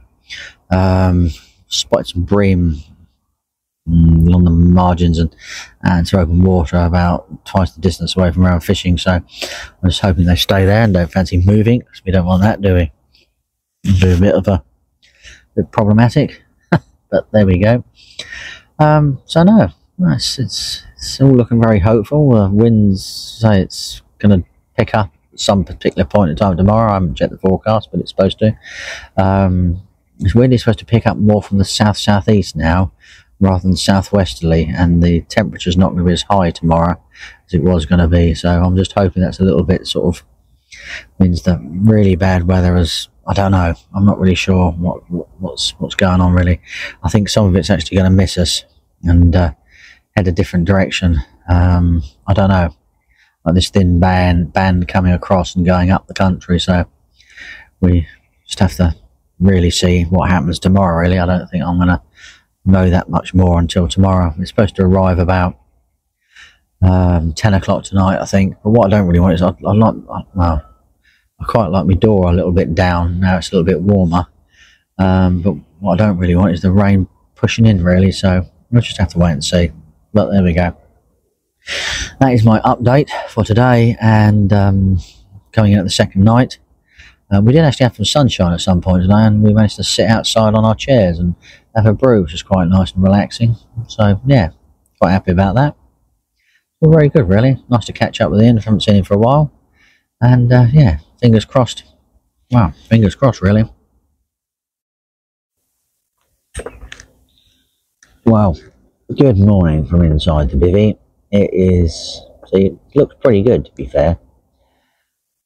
Um, 0.69 1.31
spotted 1.67 2.07
some 2.07 2.23
bream 2.23 2.77
mm, 3.87 4.27
along 4.27 4.45
the 4.45 4.51
margins 4.51 5.19
and, 5.19 5.35
and 5.83 6.05
to 6.07 6.19
open 6.19 6.43
water 6.43 6.77
about 6.77 7.45
twice 7.45 7.71
the 7.71 7.81
distance 7.81 8.15
away 8.15 8.31
from 8.31 8.43
where 8.43 8.51
I'm 8.51 8.59
fishing. 8.59 8.97
So 8.97 9.11
I'm 9.11 9.25
just 9.89 10.01
hoping 10.01 10.25
they 10.25 10.35
stay 10.35 10.65
there 10.65 10.83
and 10.83 10.93
don't 10.93 11.11
fancy 11.11 11.41
moving 11.45 11.79
because 11.79 12.03
we 12.05 12.11
don't 12.11 12.25
want 12.25 12.41
that, 12.43 12.61
do 12.61 12.75
we? 12.75 12.91
Be 13.83 14.13
a 14.13 14.17
bit 14.17 14.35
of 14.35 14.47
a 14.47 14.63
bit 15.55 15.71
problematic, 15.71 16.41
but 16.71 17.31
there 17.31 17.45
we 17.45 17.59
go. 17.59 17.83
Um, 18.79 19.21
so 19.25 19.43
no, 19.43 19.69
it's, 19.99 20.39
it's 20.39 20.83
it's 20.97 21.21
all 21.21 21.31
looking 21.31 21.61
very 21.61 21.79
hopeful. 21.79 22.31
The 22.31 22.49
winds 22.49 23.05
say 23.05 23.61
it's 23.61 24.01
going 24.17 24.41
to 24.41 24.47
pick 24.75 24.95
up 24.95 25.13
at 25.31 25.39
some 25.39 25.63
particular 25.63 26.05
point 26.05 26.31
in 26.31 26.35
time 26.35 26.57
tomorrow. 26.57 26.89
I 26.89 26.95
haven't 26.95 27.15
checked 27.15 27.31
the 27.31 27.37
forecast, 27.37 27.89
but 27.91 27.99
it's 27.99 28.09
supposed 28.09 28.39
to. 28.39 28.57
Um, 29.17 29.81
wind 30.33 30.53
is 30.53 30.61
supposed 30.61 30.79
to 30.79 30.85
pick 30.85 31.05
up 31.05 31.17
more 31.17 31.43
from 31.43 31.57
the 31.59 31.65
south 31.65 31.97
southeast 31.97 32.55
now 32.55 32.91
rather 33.39 33.61
than 33.61 33.75
southwesterly, 33.75 34.71
and 34.75 35.03
the 35.03 35.21
temperature's 35.21 35.77
not 35.77 35.89
going 35.89 35.99
to 35.99 36.05
be 36.05 36.13
as 36.13 36.23
high 36.23 36.51
tomorrow 36.51 37.01
as 37.47 37.53
it 37.53 37.63
was 37.63 37.85
going 37.85 37.99
to 37.99 38.07
be. 38.07 38.33
So 38.33 38.49
I'm 38.49 38.77
just 38.77 38.93
hoping 38.93 39.21
that's 39.21 39.39
a 39.39 39.43
little 39.43 39.63
bit 39.63 39.87
sort 39.87 40.15
of 40.15 40.23
means 41.19 41.43
that 41.43 41.59
really 41.63 42.15
bad 42.15 42.47
weather 42.47 42.75
is. 42.77 43.09
I 43.27 43.33
don't 43.33 43.51
know. 43.51 43.73
I'm 43.95 44.05
not 44.05 44.19
really 44.19 44.35
sure 44.35 44.71
what, 44.71 44.99
what's 45.39 45.71
what's 45.79 45.95
going 45.95 46.21
on. 46.21 46.33
Really, 46.33 46.61
I 47.03 47.09
think 47.09 47.27
some 47.27 47.47
of 47.47 47.55
it's 47.55 47.69
actually 47.69 47.97
going 47.97 48.09
to 48.09 48.15
miss 48.15 48.37
us 48.37 48.65
and 49.03 49.35
uh, 49.35 49.53
head 50.15 50.27
a 50.27 50.31
different 50.31 50.65
direction. 50.65 51.17
Um, 51.49 52.03
I 52.27 52.33
don't 52.33 52.49
know. 52.49 52.75
Like 53.43 53.55
this 53.55 53.69
thin 53.69 53.99
band 53.99 54.53
band 54.53 54.87
coming 54.87 55.13
across 55.13 55.55
and 55.55 55.65
going 55.65 55.91
up 55.91 56.07
the 56.07 56.13
country. 56.13 56.59
So 56.59 56.85
we 57.79 58.07
just 58.45 58.59
have 58.59 58.75
to 58.75 58.95
really 59.39 59.71
see 59.71 60.03
what 60.03 60.29
happens 60.29 60.59
tomorrow. 60.59 61.01
Really, 61.01 61.19
I 61.19 61.25
don't 61.25 61.47
think 61.47 61.63
I'm 61.63 61.77
going 61.77 61.89
to 61.89 62.01
know 62.65 62.89
that 62.89 63.09
much 63.09 63.33
more 63.33 63.59
until 63.59 63.87
tomorrow. 63.87 64.33
It's 64.39 64.49
supposed 64.49 64.75
to 64.75 64.83
arrive 64.83 65.19
about 65.19 65.59
um, 66.81 67.33
10 67.33 67.53
o'clock 67.53 67.83
tonight, 67.83 68.19
I 68.19 68.25
think. 68.25 68.57
But 68.63 68.71
what 68.71 68.87
I 68.87 68.97
don't 68.97 69.07
really 69.07 69.19
want 69.19 69.33
is 69.33 69.41
I, 69.41 69.49
I 69.49 69.73
like, 69.73 69.95
I, 70.11 70.21
well, 70.33 70.65
I 71.39 71.45
quite 71.45 71.67
like 71.67 71.85
my 71.85 71.93
door 71.93 72.29
a 72.29 72.33
little 72.33 72.51
bit 72.51 72.75
down. 72.75 73.19
Now 73.19 73.37
it's 73.37 73.51
a 73.51 73.55
little 73.55 73.65
bit 73.65 73.81
warmer. 73.81 74.27
Um, 74.97 75.41
but 75.41 75.55
what 75.79 75.99
I 75.99 76.05
don't 76.05 76.17
really 76.17 76.35
want 76.35 76.53
is 76.53 76.61
the 76.61 76.71
rain 76.71 77.07
pushing 77.35 77.65
in, 77.65 77.83
really. 77.83 78.11
So 78.11 78.45
we'll 78.71 78.81
just 78.81 78.97
have 78.97 79.09
to 79.09 79.19
wait 79.19 79.31
and 79.31 79.43
see. 79.43 79.71
But 80.13 80.31
there 80.31 80.43
we 80.43 80.53
go. 80.53 80.75
That 82.19 82.33
is 82.33 82.43
my 82.43 82.59
update 82.61 83.09
for 83.29 83.43
today 83.43 83.97
and 83.99 84.53
um, 84.53 84.99
coming 85.51 85.73
in 85.73 85.79
at 85.79 85.85
the 85.85 85.91
second 85.91 86.23
night. 86.23 86.59
Uh, 87.31 87.41
we 87.41 87.51
did 87.51 87.63
actually 87.63 87.85
have 87.85 87.95
some 87.95 88.05
sunshine 88.05 88.53
at 88.53 88.61
some 88.61 88.81
point 88.81 89.01
today, 89.01 89.23
and 89.23 89.41
we 89.41 89.51
managed 89.51 89.77
to 89.77 89.83
sit 89.83 90.07
outside 90.07 90.53
on 90.53 90.63
our 90.63 90.75
chairs 90.75 91.17
and 91.17 91.35
have 91.75 91.85
a 91.85 91.93
brew, 91.93 92.21
which 92.21 92.33
is 92.33 92.43
quite 92.43 92.67
nice 92.67 92.93
and 92.93 93.03
relaxing. 93.03 93.55
So, 93.87 94.21
yeah, 94.25 94.51
quite 94.99 95.11
happy 95.11 95.31
about 95.31 95.55
that. 95.55 95.75
Well, 96.79 96.91
very 96.91 97.09
good, 97.09 97.27
really. 97.27 97.63
Nice 97.69 97.85
to 97.85 97.93
catch 97.93 98.21
up 98.21 98.31
with 98.31 98.41
Ian. 98.41 98.57
I 98.57 98.61
haven't 98.61 98.83
seen 98.83 98.95
him 98.95 99.03
for 99.03 99.15
a 99.15 99.19
while. 99.19 99.51
And, 100.21 100.51
uh, 100.51 100.67
yeah, 100.71 100.99
fingers 101.19 101.45
crossed. 101.45 101.83
Wow, 102.51 102.73
fingers 102.89 103.15
crossed, 103.15 103.41
really. 103.41 103.71
Well, 108.25 108.57
good 109.15 109.37
morning 109.37 109.85
from 109.85 110.01
inside 110.03 110.49
the 110.49 110.57
bivvy. 110.57 110.97
It 111.31 111.49
is, 111.53 112.21
see, 112.47 112.67
it 112.67 112.77
looks 112.95 113.15
pretty 113.21 113.41
good, 113.41 113.65
to 113.65 113.71
be 113.73 113.85
fair. 113.85 114.17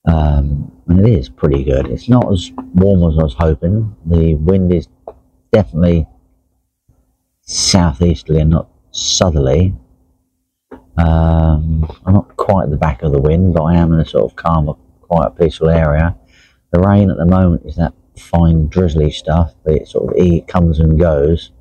Um, 0.07 0.71
and 0.87 0.99
it 1.05 1.19
is 1.19 1.29
pretty 1.29 1.63
good. 1.63 1.87
It's 1.87 2.09
not 2.09 2.31
as 2.31 2.51
warm 2.73 3.11
as 3.11 3.19
I 3.19 3.23
was 3.23 3.35
hoping. 3.37 3.95
The 4.05 4.35
wind 4.35 4.73
is 4.73 4.87
definitely 5.51 6.07
southeasterly 7.49 8.41
and 8.41 8.51
not 8.51 8.69
southerly. 8.91 9.73
Um, 10.97 11.89
I'm 12.05 12.13
not 12.13 12.37
quite 12.37 12.65
at 12.65 12.69
the 12.69 12.77
back 12.77 13.01
of 13.01 13.11
the 13.11 13.21
wind, 13.21 13.55
but 13.55 13.63
I 13.63 13.75
am 13.75 13.91
in 13.91 13.99
a 13.99 14.05
sort 14.05 14.29
of 14.31 14.35
calmer, 14.35 14.73
quiet, 15.01 15.35
peaceful 15.35 15.69
area. 15.69 16.15
The 16.71 16.79
rain 16.79 17.09
at 17.09 17.17
the 17.17 17.25
moment 17.25 17.63
is 17.65 17.75
that 17.77 17.93
fine 18.17 18.67
drizzly 18.67 19.09
stuff, 19.11 19.55
but 19.63 19.73
it 19.73 19.87
sort 19.87 20.09
of 20.09 20.17
it 20.17 20.47
comes 20.47 20.79
and 20.79 20.99
goes. 20.99 21.51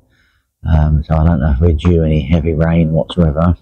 Um, 0.67 1.03
so 1.03 1.15
I 1.15 1.25
don't 1.25 1.39
know 1.39 1.53
if 1.53 1.59
we're 1.59 1.73
due 1.73 2.03
any 2.03 2.21
heavy 2.21 2.53
rain 2.53 2.91
whatsoever. 2.91 3.57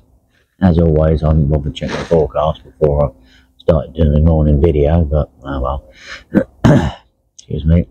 As 0.62 0.80
always, 0.80 1.24
I 1.24 1.30
am 1.30 1.48
bothered 1.48 1.76
checking 1.76 1.98
the 1.98 2.06
forecast 2.06 2.64
before 2.64 3.06
I 3.06 3.14
started 3.58 3.94
doing 3.94 4.14
the 4.14 4.20
morning 4.20 4.62
video, 4.62 5.06
but 5.06 5.30
oh 5.44 5.62
well. 5.62 5.94
Excuse 7.38 7.64
me. 7.64 7.88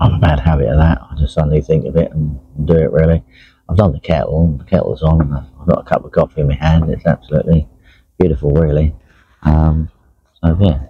I'm 0.00 0.14
a 0.14 0.18
bad 0.18 0.40
habit 0.40 0.68
of 0.68 0.78
that. 0.78 0.98
I 1.02 1.14
just 1.18 1.34
suddenly 1.34 1.60
think 1.60 1.84
of 1.84 1.96
it 1.96 2.10
and 2.12 2.40
do 2.64 2.74
it 2.74 2.90
really. 2.90 3.22
I've 3.68 3.76
done 3.76 3.92
the 3.92 4.00
kettle, 4.00 4.56
the 4.56 4.64
kettle's 4.64 5.02
on, 5.02 5.32
I've 5.32 5.66
got 5.66 5.86
a 5.86 5.88
cup 5.88 6.04
of 6.04 6.12
coffee 6.12 6.40
in 6.40 6.48
my 6.48 6.54
hand, 6.54 6.90
it's 6.90 7.06
absolutely 7.06 7.68
beautiful 8.18 8.50
really. 8.50 8.94
Um, 9.42 9.90
so 10.42 10.56
yeah. 10.60 10.86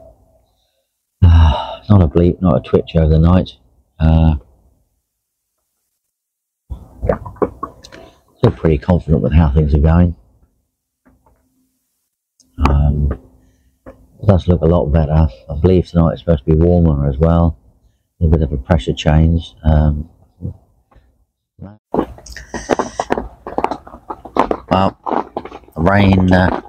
Not 1.91 2.03
a 2.03 2.07
bleep, 2.07 2.41
not 2.41 2.65
a 2.65 2.69
twitch 2.71 2.95
over 2.95 3.09
the 3.09 3.19
night. 3.19 3.51
Uh, 3.99 4.37
still 8.39 8.53
pretty 8.53 8.79
confident 8.79 9.23
with 9.23 9.33
how 9.33 9.51
things 9.51 9.75
are 9.75 9.79
going. 9.79 10.15
Um, 12.69 13.11
it 13.87 14.27
does 14.27 14.47
look 14.47 14.61
a 14.61 14.67
lot 14.67 14.87
better. 14.87 15.29
I 15.49 15.55
believe 15.61 15.89
tonight 15.89 16.13
it's 16.13 16.21
supposed 16.21 16.45
to 16.45 16.51
be 16.53 16.57
warmer 16.57 17.09
as 17.09 17.19
well. 17.19 17.59
A 18.23 18.27
bit 18.27 18.43
of 18.43 18.53
a 18.53 18.57
pressure 18.59 18.93
change. 18.93 19.55
Um, 19.65 20.09
Well, 24.71 24.97
rain, 25.77 26.33
uh, 26.33 26.61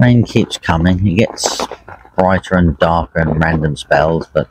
rain 0.00 0.24
keeps 0.24 0.56
coming. 0.56 1.06
It 1.06 1.14
gets 1.16 1.66
brighter 2.16 2.56
and 2.56 2.78
darker 2.78 3.20
in 3.20 3.38
random 3.38 3.76
spells, 3.76 4.26
but 4.32 4.48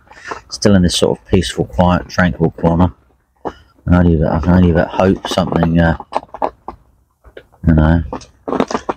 still 0.50 0.75
in 0.75 0.84
this 0.84 0.96
sort 0.96 1.18
of 1.18 1.25
peaceful, 1.25 1.65
quiet, 1.65 2.08
tranquil 2.08 2.51
corner. 2.51 2.94
I 3.46 3.51
can 3.84 3.94
only, 3.96 4.24
I 4.24 4.39
can 4.39 4.53
only 4.53 4.72
but 4.74 4.89
hope 4.89 5.27
something, 5.27 5.80
uh, 5.80 5.98
you 7.68 7.74
know, 7.74 8.03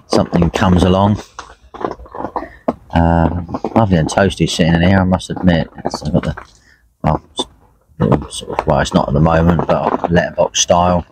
something 0.08 0.50
comes 0.50 0.82
along. 0.82 1.22
Uh, 2.90 3.42
lovely 3.74 3.96
and 3.96 4.08
toasty 4.08 4.48
sitting 4.48 4.74
in 4.74 4.82
here, 4.82 4.98
I 5.00 5.04
must 5.04 5.30
admit. 5.30 5.68
It's 5.86 6.02
got 6.02 6.22
the, 6.22 6.36
well, 7.04 7.22
it's 8.00 8.38
sort 8.38 8.58
of, 8.58 8.66
well, 8.66 8.80
it's 8.80 8.94
not 8.94 9.08
at 9.08 9.14
the 9.14 9.20
moment, 9.20 9.66
but 9.66 10.10
letterbox 10.10 10.60
style. 10.60 11.06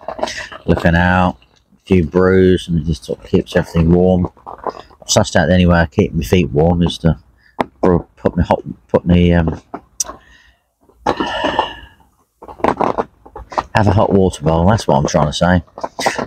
Looking 0.66 0.94
out, 0.94 1.36
a 1.74 1.86
few 1.86 2.04
brews, 2.04 2.68
and 2.68 2.78
it 2.78 2.86
just 2.86 3.04
sort 3.04 3.20
of 3.20 3.30
keeps 3.30 3.54
everything 3.54 3.92
warm. 3.92 4.30
I've 4.46 5.08
sussed 5.08 5.36
out 5.36 5.46
the 5.46 5.52
only 5.52 5.66
way 5.66 5.80
I 5.80 5.86
keep 5.86 6.12
my 6.12 6.24
feet 6.24 6.50
warm 6.50 6.82
is 6.82 6.98
to 6.98 7.18
put 7.82 8.36
my 8.36 8.42
hot, 8.42 8.62
put 8.88 9.04
my 9.04 9.30
um, 9.32 9.60
have 13.74 13.86
a 13.86 13.92
hot 13.92 14.12
water 14.12 14.42
bowl. 14.42 14.68
That's 14.68 14.86
what 14.86 14.98
I'm 14.98 15.06
trying 15.06 15.26
to 15.26 15.32
say. 15.32 15.62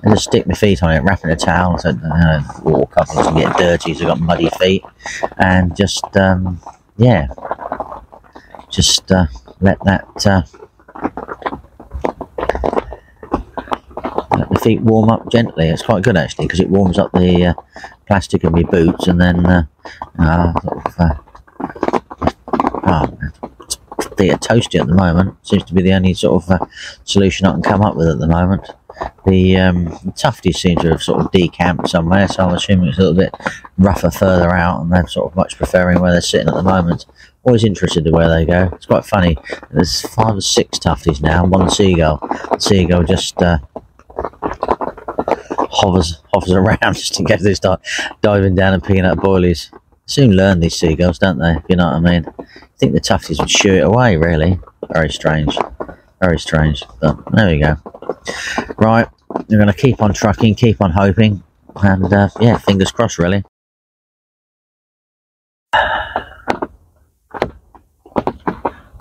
And 0.04 0.14
just 0.14 0.26
stick 0.26 0.46
my 0.48 0.54
feet 0.54 0.84
on 0.84 0.92
it, 0.92 1.02
wrap 1.02 1.24
in 1.24 1.30
a 1.30 1.36
towel, 1.36 1.78
so 1.78 1.90
uh, 1.90 2.44
water 2.64 2.94
couple 2.94 3.16
doesn't 3.16 3.36
get 3.36 3.58
dirty. 3.58 3.94
So 3.94 4.04
I've 4.04 4.08
got 4.10 4.20
muddy 4.20 4.50
feet, 4.60 4.84
and 5.38 5.76
just 5.76 6.06
um, 6.18 6.62
yeah, 6.98 7.28
just 8.70 9.12
uh, 9.12 9.28
let 9.62 9.84
that 9.84 10.28
uh, 10.28 10.42
let 14.38 14.50
the 14.50 14.60
feet 14.62 14.82
warm 14.82 15.10
up 15.10 15.30
gently. 15.32 15.70
It's 15.70 15.84
quite 15.84 16.04
good 16.04 16.18
actually 16.18 16.46
because 16.46 16.60
it 16.60 16.70
warms 16.70 17.00
up 17.00 17.12
the 17.12 17.48
uh, 17.48 17.54
plastic 18.08 18.44
of 18.44 18.54
my 18.54 18.64
boots, 18.64 19.08
and 19.08 19.20
then 19.20 19.46
uh, 19.46 19.64
uh, 20.20 20.54
sort 20.62 20.86
of, 20.86 21.00
uh, 21.00 21.16
well, 22.84 23.18
they're 24.18 24.38
toasty 24.38 24.80
at 24.80 24.88
the 24.88 24.94
moment. 24.94 25.36
Seems 25.46 25.64
to 25.66 25.74
be 25.74 25.82
the 25.82 25.94
only 25.94 26.14
sort 26.14 26.44
of 26.44 26.50
uh, 26.50 26.66
solution 27.04 27.48
I 27.48 27.54
can 27.54 27.62
come 27.62 27.82
up 27.82 27.96
with 27.96 28.10
at 28.10 28.20
the 28.20 28.28
moment. 28.28 28.70
The 29.26 29.58
um, 29.58 30.14
tufties 30.16 30.62
seem 30.62 30.78
to 30.80 30.90
have 30.90 31.04
sort 31.04 31.22
of 31.22 31.32
decamped 31.32 31.90
somewhere, 31.90 32.28
so 32.28 32.46
I'm 32.46 32.56
assuming 32.56 32.90
it's 32.90 32.98
a 32.98 33.02
little 33.02 33.16
bit 33.16 33.36
rougher 33.78 34.12
further 34.12 34.52
out, 34.52 34.82
and 34.82 34.92
they're 34.92 35.08
sort 35.08 35.32
of 35.32 35.36
much 35.36 35.58
preferring 35.58 36.00
where 36.00 36.12
they're 36.12 36.22
sitting 36.22 36.48
at 36.48 36.54
the 36.54 36.64
moment. 36.64 37.06
Always 37.44 37.64
interested 37.64 38.06
in 38.08 38.14
where 38.14 38.30
they 38.30 38.46
go. 38.46 38.70
It's 38.74 38.86
quite 38.86 39.06
funny. 39.06 39.38
There's 39.72 40.02
five 40.02 40.36
or 40.36 40.42
six 40.42 40.80
tufties 40.80 41.22
now, 41.22 41.44
and 41.44 41.52
one 41.52 41.70
seagull. 41.70 42.18
The 42.52 42.58
seagull 42.60 43.04
just 43.04 43.42
uh, 43.42 43.60
hovers 45.72 46.22
hovers 46.34 46.52
around 46.54 46.94
just 46.94 47.20
in 47.20 47.26
case 47.26 47.44
they 47.44 47.54
start 47.54 47.82
diving 48.22 48.56
down 48.56 48.74
and 48.74 48.84
picking 48.84 49.06
up 49.06 49.20
boilies. 49.20 49.72
Soon 50.08 50.32
learn 50.32 50.60
these 50.60 50.76
seagulls, 50.76 51.18
don't 51.18 51.40
they? 51.40 51.58
You 51.68 51.76
know 51.76 51.86
what 51.86 51.96
I 51.96 52.00
mean. 52.00 52.26
I 52.40 52.78
think 52.78 52.94
the 52.94 53.00
tufties 53.00 53.40
would 53.40 53.50
shoo 53.50 53.74
it 53.74 53.84
away. 53.84 54.18
Really, 54.18 54.60
very 54.92 55.10
strange, 55.10 55.58
very 56.22 56.40
strange. 56.40 56.84
But 57.02 57.18
there 57.34 57.48
we 57.48 57.60
go. 57.60 57.76
Right, 58.78 59.08
we're 59.30 59.58
going 59.58 59.68
to 59.68 59.74
keep 59.74 60.02
on 60.02 60.14
trucking, 60.14 60.56
keep 60.56 60.82
on 60.82 60.92
hoping, 60.92 61.44
and 61.76 62.12
uh, 62.12 62.30
yeah, 62.40 62.58
fingers 62.58 62.92
crossed. 62.92 63.18
Really. 63.20 63.44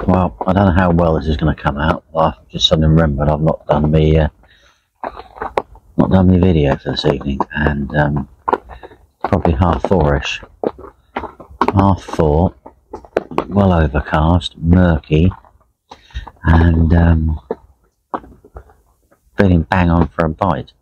Well, 0.06 0.36
I 0.46 0.52
don't 0.52 0.66
know 0.66 0.72
how 0.72 0.90
well 0.90 1.14
this 1.14 1.28
is 1.28 1.36
going 1.38 1.54
to 1.54 1.62
come 1.62 1.78
out. 1.78 2.04
I've 2.14 2.46
just 2.48 2.68
suddenly 2.68 2.88
remembered 2.88 3.28
I've 3.28 3.40
not 3.40 3.66
done 3.66 3.90
me 3.90 4.18
uh, 4.18 4.28
not 5.96 6.10
done 6.10 6.26
my 6.26 6.38
video 6.38 6.76
for 6.76 6.90
this 6.90 7.04
evening, 7.06 7.40
and 7.52 7.94
um, 7.96 8.28
probably 9.24 9.52
half 9.54 9.82
four-ish. 9.88 10.42
Half 11.74 12.02
four, 12.02 12.54
well 13.48 13.72
overcast, 13.72 14.58
murky, 14.58 15.32
and 16.44 16.92
um, 16.94 17.40
feeling 19.36 19.62
bang 19.62 19.90
on 19.90 20.08
for 20.08 20.26
a 20.26 20.28
bite. 20.28 20.72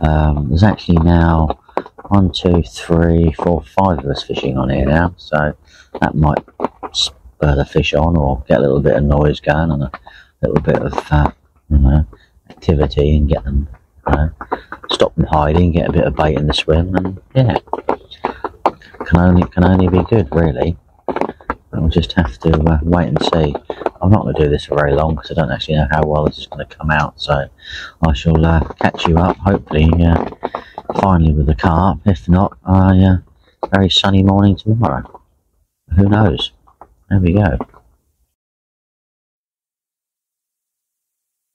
Um, 0.00 0.48
there's 0.48 0.62
actually 0.62 0.98
now 0.98 1.60
one, 2.08 2.32
two, 2.32 2.62
three, 2.62 3.32
four, 3.32 3.62
five 3.62 3.98
of 3.98 4.06
us 4.06 4.22
fishing 4.22 4.56
on 4.56 4.70
here 4.70 4.86
now, 4.86 5.14
so 5.16 5.56
that 6.00 6.14
might 6.14 6.44
spur 6.92 7.56
the 7.56 7.64
fish 7.64 7.94
on 7.94 8.16
or 8.16 8.44
get 8.48 8.58
a 8.58 8.62
little 8.62 8.80
bit 8.80 8.96
of 8.96 9.04
noise 9.04 9.40
going 9.40 9.70
and 9.70 9.82
a 9.84 9.90
little 10.42 10.60
bit 10.60 10.76
of 10.76 10.94
uh, 11.10 11.30
you 11.70 11.78
know 11.78 12.06
activity 12.50 13.16
and 13.16 13.28
get 13.28 13.44
them 13.44 13.68
you 14.06 14.14
know, 14.14 14.30
stop 14.90 15.14
them 15.14 15.26
hiding, 15.26 15.72
get 15.72 15.88
a 15.88 15.92
bit 15.92 16.04
of 16.04 16.16
bait 16.16 16.36
in 16.36 16.46
the 16.46 16.54
swim, 16.54 16.94
and 16.94 17.20
yeah, 17.34 17.58
can 19.06 19.18
only 19.18 19.48
can 19.48 19.64
only 19.64 19.88
be 19.88 20.02
good 20.04 20.28
really. 20.34 20.76
We'll 21.74 21.88
just 21.88 22.12
have 22.12 22.38
to 22.38 22.50
uh, 22.50 22.78
wait 22.82 23.08
and 23.08 23.22
see. 23.22 23.54
I'm 24.00 24.10
not 24.10 24.22
going 24.22 24.34
to 24.36 24.44
do 24.44 24.50
this 24.50 24.66
for 24.66 24.76
very 24.76 24.94
long 24.94 25.14
because 25.14 25.30
I 25.30 25.34
don't 25.34 25.50
actually 25.50 25.76
know 25.76 25.88
how 25.90 26.02
well 26.04 26.24
this 26.24 26.38
is 26.38 26.46
going 26.46 26.66
to 26.66 26.76
come 26.76 26.90
out. 26.90 27.20
So 27.20 27.48
I 28.06 28.12
shall 28.12 28.44
uh, 28.44 28.60
catch 28.80 29.06
you 29.06 29.16
up, 29.18 29.36
hopefully, 29.38 29.90
uh, 30.02 30.30
finally 31.00 31.32
with 31.32 31.46
the 31.46 31.54
carp. 31.54 32.00
If 32.06 32.28
not, 32.28 32.56
a 32.66 32.72
uh, 32.72 33.16
very 33.74 33.90
sunny 33.90 34.22
morning 34.22 34.56
tomorrow. 34.56 35.22
Who 35.96 36.08
knows? 36.08 36.52
There 37.08 37.18
we 37.18 37.32
go. 37.32 37.58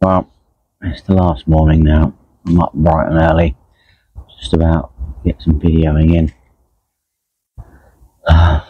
Well, 0.01 0.31
it's 0.81 1.01
the 1.01 1.13
last 1.13 1.47
morning 1.47 1.83
now. 1.83 2.13
I'm 2.45 2.61
up 2.61 2.73
bright 2.73 3.11
and 3.11 3.19
early. 3.19 3.57
Just 4.39 4.53
about 4.53 4.93
get 5.25 5.41
some 5.41 5.59
videoing 5.59 6.15
in. 6.15 6.33
Uh, 8.25 8.61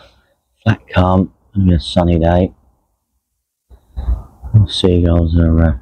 flat 0.63 0.81
calm. 0.89 1.33
Be 1.65 1.74
a 1.74 1.80
sunny 1.80 2.17
day. 2.17 2.54
Seagulls 4.67 5.38
are 5.38 5.63
uh, 5.63 5.78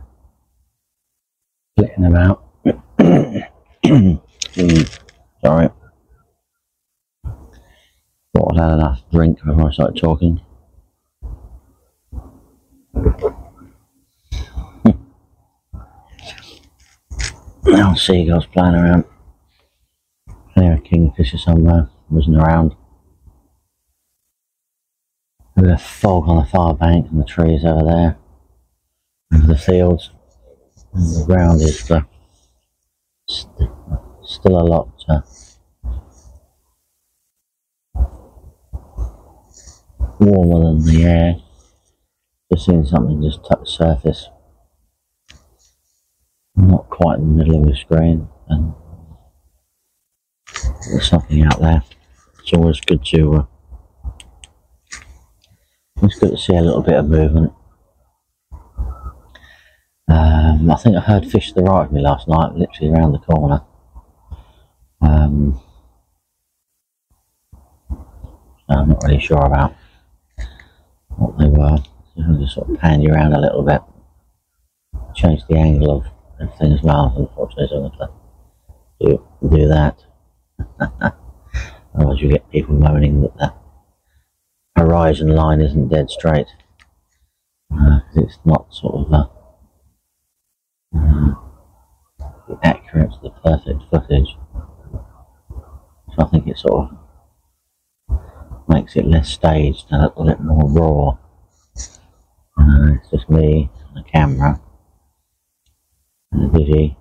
flitting 1.75 2.05
about. 2.05 2.43
Mm, 3.85 4.19
Sorry. 5.45 5.69
Thought 8.35 8.51
I'd 8.53 8.59
had 8.59 8.71
enough 8.73 9.01
drink 9.13 9.37
before 9.45 9.69
I 9.69 9.71
started 9.71 10.01
talking. 10.01 10.41
Now 17.65 17.93
seagulls 17.93 18.45
flying 18.51 18.75
around. 18.75 19.05
There, 20.55 20.73
a 20.73 20.79
kingfisher 20.79 21.37
somewhere, 21.37 21.89
wasn't 22.09 22.37
around. 22.37 22.75
A 25.57 25.61
bit 25.61 25.71
of 25.71 25.81
fog 25.81 26.29
on 26.29 26.37
the 26.37 26.45
far 26.45 26.75
bank 26.75 27.07
and 27.09 27.19
the 27.19 27.25
trees 27.25 27.65
over 27.65 27.83
there. 27.83 28.17
Over 29.33 29.47
the 29.47 29.57
fields. 29.57 30.11
And 30.93 31.15
the 31.15 31.25
ground 31.25 31.61
is 31.61 31.89
uh, 31.89 32.01
st- 33.27 33.71
still 34.23 34.61
a 34.61 34.63
lot 34.63 34.89
uh, 35.09 35.21
warmer 40.19 40.67
than 40.67 40.85
the 40.85 41.03
air. 41.03 41.35
Just 42.53 42.67
seeing 42.67 42.85
something 42.85 43.21
just 43.23 43.43
touch 43.43 43.59
the 43.61 43.65
surface. 43.65 44.29
Not 46.55 46.87
quite 46.89 47.17
in 47.17 47.35
the 47.35 47.43
middle 47.43 47.63
of 47.63 47.69
the 47.69 47.75
screen, 47.75 48.27
and 48.47 48.73
there's 50.89 51.09
something 51.09 51.41
out 51.43 51.59
there. 51.59 51.83
It's 52.41 52.53
always 52.53 52.79
good 52.79 53.03
to. 53.05 53.33
Uh, 53.33 53.45
it's 56.03 56.19
good 56.19 56.31
to 56.31 56.37
see 56.37 56.55
a 56.55 56.61
little 56.61 56.81
bit 56.83 56.95
of 56.95 57.09
movement. 57.09 57.53
Um, 60.09 60.71
I 60.71 60.75
think 60.77 60.95
I 60.95 61.01
heard 61.01 61.29
fish 61.29 61.49
to 61.49 61.55
the 61.55 61.63
right 61.63 61.85
of 61.85 61.91
me 61.91 62.01
last 62.01 62.27
night, 62.27 62.53
literally 62.53 62.93
around 62.93 63.11
the 63.11 63.19
corner. 63.19 63.61
Um, 65.01 65.59
I'm 68.69 68.89
not 68.89 69.03
really 69.03 69.19
sure 69.19 69.43
about 69.43 69.75
what 71.09 71.37
they 71.37 71.47
were. 71.47 71.77
I'll 72.19 72.37
just 72.39 72.55
sort 72.55 72.69
of 72.69 72.77
pan 72.79 73.01
you 73.01 73.11
around 73.11 73.33
a 73.33 73.39
little 73.39 73.63
bit. 73.63 73.81
change 75.15 75.41
the 75.47 75.57
angle 75.57 75.97
of 75.97 76.05
everything 76.39 76.73
as 76.73 76.83
well. 76.83 77.13
Unfortunately, 77.17 77.75
I'm 77.75 77.89
going 77.89 77.91
to 77.91 78.09
do, 78.99 79.27
do 79.49 79.67
that. 79.67 80.03
Otherwise, 81.95 82.21
you 82.21 82.29
get 82.29 82.49
people 82.51 82.75
moaning 82.75 83.21
that 83.21 83.37
the 83.37 83.53
horizon 84.77 85.29
line 85.29 85.59
isn't 85.59 85.89
dead 85.89 86.09
straight. 86.09 86.47
Uh, 87.73 87.99
it's 88.15 88.37
not 88.45 88.71
sort 88.73 89.07
of 89.07 89.13
uh, 89.13 89.25
uh, 90.95 91.33
accurate 92.63 93.11
to 93.11 93.19
the 93.23 93.31
perfect 93.31 93.81
footage. 93.89 94.37
So 96.13 96.19
I 96.19 96.25
think 96.25 96.47
it 96.47 96.57
sort 96.57 96.91
of 98.09 98.19
makes 98.67 98.95
it 98.95 99.05
less 99.05 99.29
staged 99.29 99.87
and 99.89 100.03
a 100.03 100.07
little 100.07 100.25
bit 100.25 100.39
more 100.41 100.69
raw. 100.69 101.17
Uh, 102.59 102.93
it's 102.93 103.09
just 103.09 103.29
me 103.29 103.69
and 103.89 104.05
a 104.05 104.09
camera 104.09 104.61
and 106.31 106.55
a 106.55 106.57
digi 106.57 106.95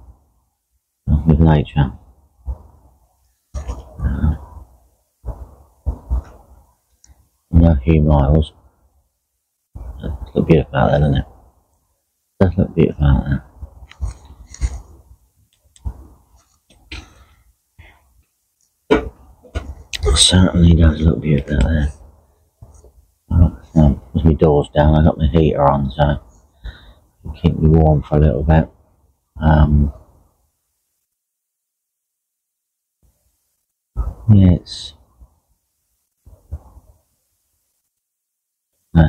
with 1.26 1.40
nature. 1.40 1.92
No 7.66 7.74
Hugh 7.74 8.02
Miles. 8.02 8.52
Does 10.00 10.12
look 10.34 10.48
beautiful 10.48 10.76
out 10.76 10.90
there, 10.90 11.00
doesn't 11.00 11.16
it? 11.16 11.24
Does 12.40 12.56
look 12.56 12.74
beautiful 12.74 13.06
certainly 20.16 20.74
does 20.74 21.00
look 21.00 21.20
beautiful 21.20 21.58
there. 21.58 21.92
Um, 23.30 24.00
with 24.14 24.24
my 24.24 24.32
doors 24.32 24.68
down, 24.74 24.98
I 24.98 25.04
got 25.04 25.18
my 25.18 25.26
heater 25.26 25.62
on, 25.62 25.90
so 25.90 26.20
keep 27.42 27.58
me 27.58 27.68
warm 27.68 28.02
for 28.02 28.16
a 28.16 28.20
little 28.20 28.42
bit. 28.42 28.68
Um, 29.40 29.92
yeah, 34.32 34.52
it's 34.52 34.94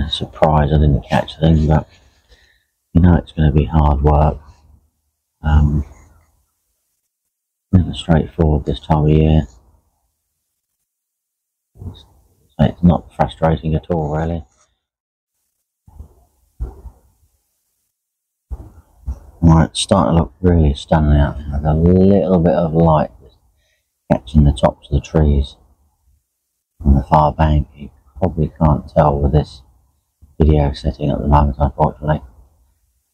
surprise 0.10 0.72
I 0.72 0.78
didn't 0.78 1.08
catch 1.08 1.36
the 1.36 1.42
thing, 1.42 1.68
but 1.68 1.88
you 2.94 3.02
know 3.02 3.16
it's 3.16 3.32
going 3.32 3.50
to 3.50 3.56
be 3.56 3.66
hard 3.66 4.02
work. 4.02 4.40
Um, 5.42 5.86
never 7.72 7.94
straightforward 7.94 8.66
this 8.66 8.80
time 8.80 9.06
of 9.06 9.10
year. 9.10 9.48
It's 12.60 12.84
not 12.84 13.14
frustrating 13.16 13.76
at 13.76 13.86
all, 13.92 14.16
really. 14.16 14.44
Right, 19.40 19.66
it's 19.66 19.80
starting 19.80 20.18
to 20.18 20.24
look 20.24 20.34
really 20.42 20.74
stunning 20.74 21.20
out 21.20 21.38
There's 21.38 21.64
a 21.64 21.74
little 21.74 22.40
bit 22.40 22.56
of 22.56 22.74
light 22.74 23.12
catching 24.12 24.44
the 24.44 24.52
tops 24.52 24.88
of 24.90 24.96
the 24.96 25.02
trees 25.02 25.56
on 26.84 26.96
the 26.96 27.04
far 27.04 27.32
bank. 27.32 27.68
You 27.76 27.92
probably 28.18 28.52
can't 28.60 28.90
tell 28.90 29.20
with 29.20 29.32
this 29.32 29.62
video 30.40 30.72
setting 30.74 31.10
at 31.10 31.20
the 31.20 31.28
moment, 31.28 31.58
unfortunately. 31.60 32.22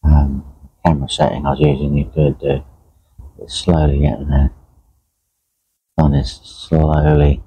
Um, 0.03 0.45
camera 0.85 1.09
setting 1.09 1.45
I 1.45 1.51
was 1.51 1.59
using, 1.59 1.97
you 1.97 2.05
could 2.13 2.39
do. 2.39 2.63
It's 3.39 3.55
slowly 3.55 3.99
getting 3.99 4.29
there. 4.29 4.51
Sun 5.99 6.13
is 6.15 6.31
slowly 6.43 7.41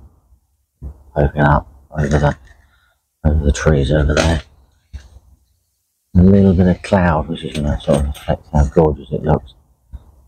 poking 1.14 1.42
up 1.42 1.68
over 1.90 2.06
the 2.06 2.36
over 3.24 3.44
the 3.44 3.52
trees 3.52 3.90
over 3.90 4.14
there. 4.14 4.42
A 6.16 6.22
little 6.22 6.54
bit 6.54 6.68
of 6.68 6.82
cloud, 6.82 7.28
which 7.28 7.44
is 7.44 7.58
going 7.58 7.66
to 7.66 7.80
sort 7.80 8.00
of 8.00 8.06
affect 8.08 8.46
how 8.52 8.64
gorgeous 8.66 9.10
it 9.10 9.22
looks. 9.22 9.54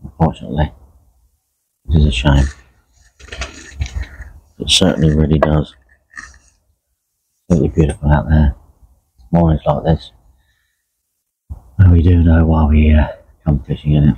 Unfortunately, 0.03 0.71
which 1.85 1.99
is 1.99 2.05
a 2.05 2.11
shame. 2.11 2.45
It 4.59 4.69
certainly 4.69 5.15
really 5.15 5.39
does. 5.39 5.75
Really 7.49 7.69
beautiful 7.69 8.11
out 8.11 8.29
there. 8.29 8.55
Mornings 9.31 9.61
like 9.65 9.83
this. 9.83 10.11
And 11.77 11.91
we 11.91 12.01
do 12.01 12.23
know 12.23 12.45
why 12.45 12.65
we 12.65 12.93
uh, 12.93 13.07
come 13.45 13.63
fishing 13.63 13.93
in 13.93 14.09
it. 14.09 14.15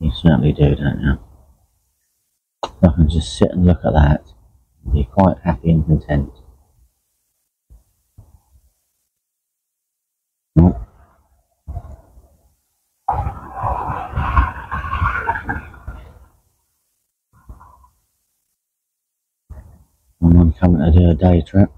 You 0.00 0.10
certainly 0.10 0.52
do, 0.52 0.74
don't 0.74 1.00
you? 1.00 1.18
I 2.82 2.92
can 2.94 3.08
just 3.08 3.36
sit 3.36 3.50
and 3.50 3.66
look 3.66 3.84
at 3.84 3.92
that 3.92 4.32
and 4.84 4.94
be 4.94 5.04
quite 5.04 5.36
happy 5.44 5.70
and 5.70 5.86
content. 5.86 6.30
I'm 20.40 20.52
coming 20.52 20.92
to 20.92 20.98
do 20.98 21.10
a 21.10 21.14
day 21.14 21.42
trip. 21.42 21.70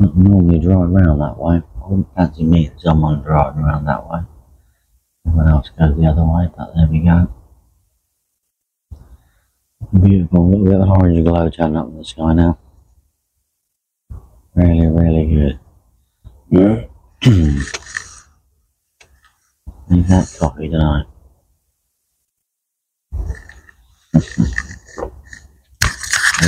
Not 0.00 0.16
normally 0.16 0.58
drive 0.58 0.90
around 0.90 1.18
that 1.18 1.36
way. 1.36 1.56
I 1.56 1.86
wouldn't 1.86 2.14
fancy 2.16 2.42
meeting 2.42 2.78
someone 2.78 3.20
driving 3.20 3.64
around 3.64 3.84
that 3.84 4.08
way. 4.08 4.20
Everyone 5.26 5.50
else 5.50 5.68
goes 5.78 5.94
the 5.94 6.06
other 6.06 6.24
way, 6.24 6.48
but 6.56 6.74
there 6.74 6.88
we 6.90 7.00
go. 7.00 7.30
Beautiful, 9.92 10.50
look 10.50 10.72
at 10.72 10.80
of 10.80 10.88
orange 10.88 11.22
glow 11.22 11.50
turning 11.50 11.76
up 11.76 11.88
in 11.88 11.98
the 11.98 12.04
sky 12.06 12.32
now. 12.32 12.58
Really, 14.54 14.86
really 14.86 15.26
good. 15.34 15.60
Yeah. 16.48 16.84
Need 19.90 20.06
that 20.06 20.34
coffee 20.40 20.70
tonight. 20.70 21.04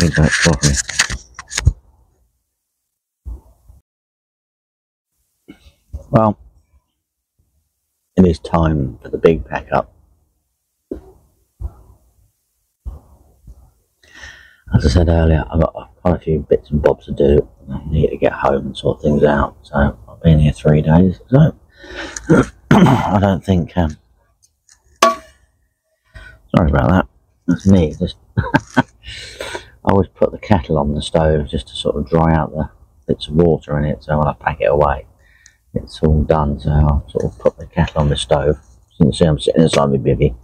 Need 0.01 0.13
that 0.17 0.33
coffee. 0.43 1.02
Well, 6.13 6.39
it 8.19 8.27
is 8.27 8.39
time 8.39 8.99
for 9.03 9.09
the 9.09 9.17
big 9.17 9.47
pack 9.47 9.69
up. 9.73 9.95
As 14.75 14.85
I 14.85 14.91
said 14.91 15.09
earlier, 15.09 15.43
I've 15.51 15.59
got 15.59 15.97
quite 16.03 16.17
a 16.17 16.19
few 16.19 16.41
bits 16.41 16.69
and 16.69 16.83
bobs 16.83 17.07
to 17.07 17.13
do. 17.13 17.49
I 17.73 17.81
need 17.89 18.11
to 18.11 18.19
get 18.19 18.35
home 18.35 18.67
and 18.67 18.77
sort 18.77 19.01
things 19.01 19.25
out. 19.25 19.57
So 19.63 19.99
I've 20.07 20.23
been 20.23 20.39
here 20.39 20.53
three 20.53 20.83
days. 20.83 21.19
So 21.31 21.57
I 22.71 23.19
don't 23.19 23.43
think. 23.43 23.75
Um, 23.75 23.97
sorry 26.55 26.69
about 26.69 26.91
that. 26.91 27.07
That's 27.49 27.67
me. 27.67 27.95
Just 27.99 28.17
I 28.77 28.85
always 29.85 30.09
put 30.09 30.31
the 30.31 30.39
kettle 30.39 30.77
on 30.77 30.95
the 30.95 31.01
stove 31.01 31.49
just 31.49 31.69
to 31.69 31.75
sort 31.75 31.97
of 31.97 32.07
dry 32.07 32.35
out 32.35 32.53
the 32.53 32.69
bits 33.07 33.29
of 33.29 33.35
water 33.35 33.79
in 33.79 33.87
it. 33.87 34.05
So 34.05 34.19
when 34.19 34.29
I 34.29 34.35
pack 34.35 34.61
it 34.61 34.71
away, 34.71 35.07
it's 35.75 36.03
all 36.03 36.23
done, 36.23 36.61
so 36.61 36.71
I'll 36.71 37.09
sort 37.09 37.25
of 37.25 37.39
put 37.39 37.57
the 37.57 37.67
kettle 37.67 38.03
on 38.03 38.09
the 38.09 38.17
stove. 38.17 38.59
you 38.99 39.07
can 39.07 39.13
see 39.13 39.25
I'm 39.25 39.39
sitting 39.39 39.63
inside 39.63 39.91
my 39.91 39.97
bivvy. 39.97 40.35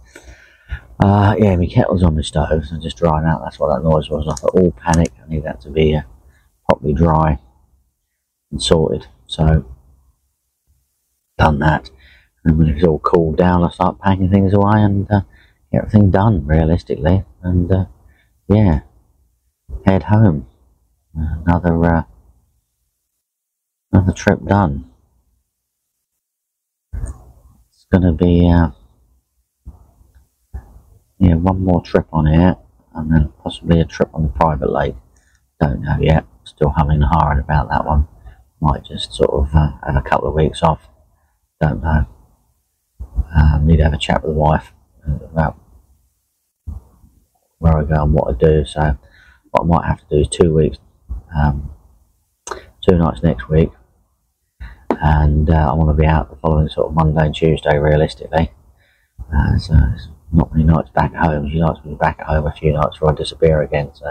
Uh, 0.99 1.35
yeah, 1.37 1.55
my 1.55 1.65
kettle's 1.65 2.03
on 2.03 2.15
the 2.15 2.23
stove, 2.23 2.65
so 2.65 2.77
just 2.79 2.97
drying 2.97 3.25
out. 3.25 3.41
That's 3.43 3.59
what 3.59 3.73
that 3.73 3.87
noise 3.87 4.09
was. 4.09 4.27
I 4.27 4.35
thought, 4.35 4.55
all 4.55 4.71
panic, 4.71 5.11
I 5.23 5.29
need 5.29 5.43
that 5.43 5.61
to 5.61 5.69
be 5.69 5.95
uh, 5.95 6.01
properly 6.67 6.93
dry 6.93 7.39
and 8.51 8.61
sorted. 8.61 9.07
So, 9.27 9.65
done 11.37 11.59
that. 11.59 11.89
And 12.43 12.57
when 12.57 12.69
it's 12.69 12.85
all 12.85 12.99
cooled 12.99 13.37
down, 13.37 13.63
I 13.63 13.69
start 13.69 13.99
packing 13.99 14.29
things 14.29 14.53
away 14.53 14.81
and 14.81 15.09
uh, 15.11 15.21
get 15.71 15.83
everything 15.83 16.11
done, 16.11 16.45
realistically. 16.45 17.23
And, 17.43 17.71
uh, 17.71 17.85
yeah, 18.47 18.81
head 19.85 20.03
home. 20.03 20.47
Another, 21.13 21.85
uh, 21.85 22.03
another 23.91 24.13
trip 24.13 24.43
done 24.45 24.88
going 27.91 28.03
to 28.03 28.11
be 28.11 28.49
uh, 28.49 28.69
yeah 31.19 31.35
one 31.35 31.63
more 31.63 31.81
trip 31.81 32.07
on 32.13 32.27
here 32.27 32.55
and 32.95 33.11
then 33.11 33.33
possibly 33.43 33.79
a 33.79 33.85
trip 33.85 34.09
on 34.13 34.23
the 34.23 34.29
private 34.29 34.71
lake. 34.71 34.95
Don't 35.59 35.81
know 35.81 35.97
yet. 35.99 36.25
Still 36.43 36.73
having 36.77 37.01
a 37.01 37.07
hard 37.07 37.39
about 37.39 37.69
that 37.69 37.85
one. 37.85 38.07
Might 38.61 38.83
just 38.85 39.13
sort 39.13 39.31
of 39.31 39.55
uh, 39.55 39.71
have 39.85 39.95
a 39.95 40.01
couple 40.01 40.27
of 40.27 40.33
weeks 40.33 40.63
off. 40.63 40.89
Don't 41.61 41.81
know. 41.81 42.07
Um, 43.35 43.65
need 43.65 43.77
to 43.77 43.83
have 43.83 43.93
a 43.93 43.97
chat 43.97 44.23
with 44.23 44.33
the 44.33 44.39
wife 44.39 44.73
about 45.05 45.57
where 47.59 47.77
I 47.77 47.83
go 47.83 48.03
and 48.03 48.13
what 48.13 48.33
I 48.33 48.37
do 48.37 48.65
so 48.65 48.97
what 49.51 49.63
I 49.63 49.65
might 49.65 49.87
have 49.87 49.99
to 49.99 50.05
do 50.09 50.21
is 50.21 50.27
two 50.27 50.53
weeks 50.53 50.77
um, 51.35 51.69
two 52.87 52.97
nights 52.97 53.21
next 53.23 53.49
week 53.49 53.69
and 55.01 55.49
uh, 55.49 55.71
I 55.71 55.73
want 55.73 55.89
to 55.89 56.01
be 56.01 56.07
out 56.07 56.29
the 56.29 56.35
following 56.37 56.69
sort 56.69 56.87
of 56.87 56.93
Monday 56.93 57.25
and 57.25 57.35
Tuesday 57.35 57.77
realistically. 57.77 58.51
Uh, 59.33 59.57
so 59.57 59.75
not 60.31 60.53
many 60.53 60.65
nights 60.65 60.89
back 60.91 61.13
at 61.13 61.25
home. 61.25 61.49
She 61.49 61.57
likes 61.57 61.79
to 61.81 61.87
be 61.87 61.95
back 61.95 62.19
at 62.19 62.27
home 62.27 62.45
a 62.45 62.53
few 62.53 62.73
nights 62.73 62.99
where 62.99 63.11
I 63.11 63.15
disappear 63.15 63.61
again. 63.61 63.91
So 63.93 64.07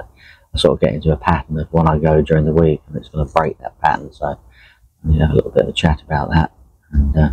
I 0.55 0.59
sort 0.59 0.75
of 0.75 0.81
get 0.81 0.95
into 0.95 1.13
a 1.13 1.17
pattern 1.17 1.59
of 1.59 1.69
when 1.73 1.89
I 1.89 1.99
go 1.99 2.23
during 2.23 2.45
the 2.45 2.53
week, 2.53 2.81
and 2.87 2.97
it's 2.97 3.09
going 3.09 3.27
to 3.27 3.33
break 3.33 3.59
that 3.59 3.81
pattern. 3.81 4.13
So 4.13 4.39
to 5.07 5.13
have 5.19 5.31
a 5.31 5.35
little 5.35 5.51
bit 5.51 5.65
of 5.65 5.69
a 5.69 5.73
chat 5.73 6.03
about 6.03 6.31
that 6.31 6.53
and 6.93 7.17
uh, 7.17 7.31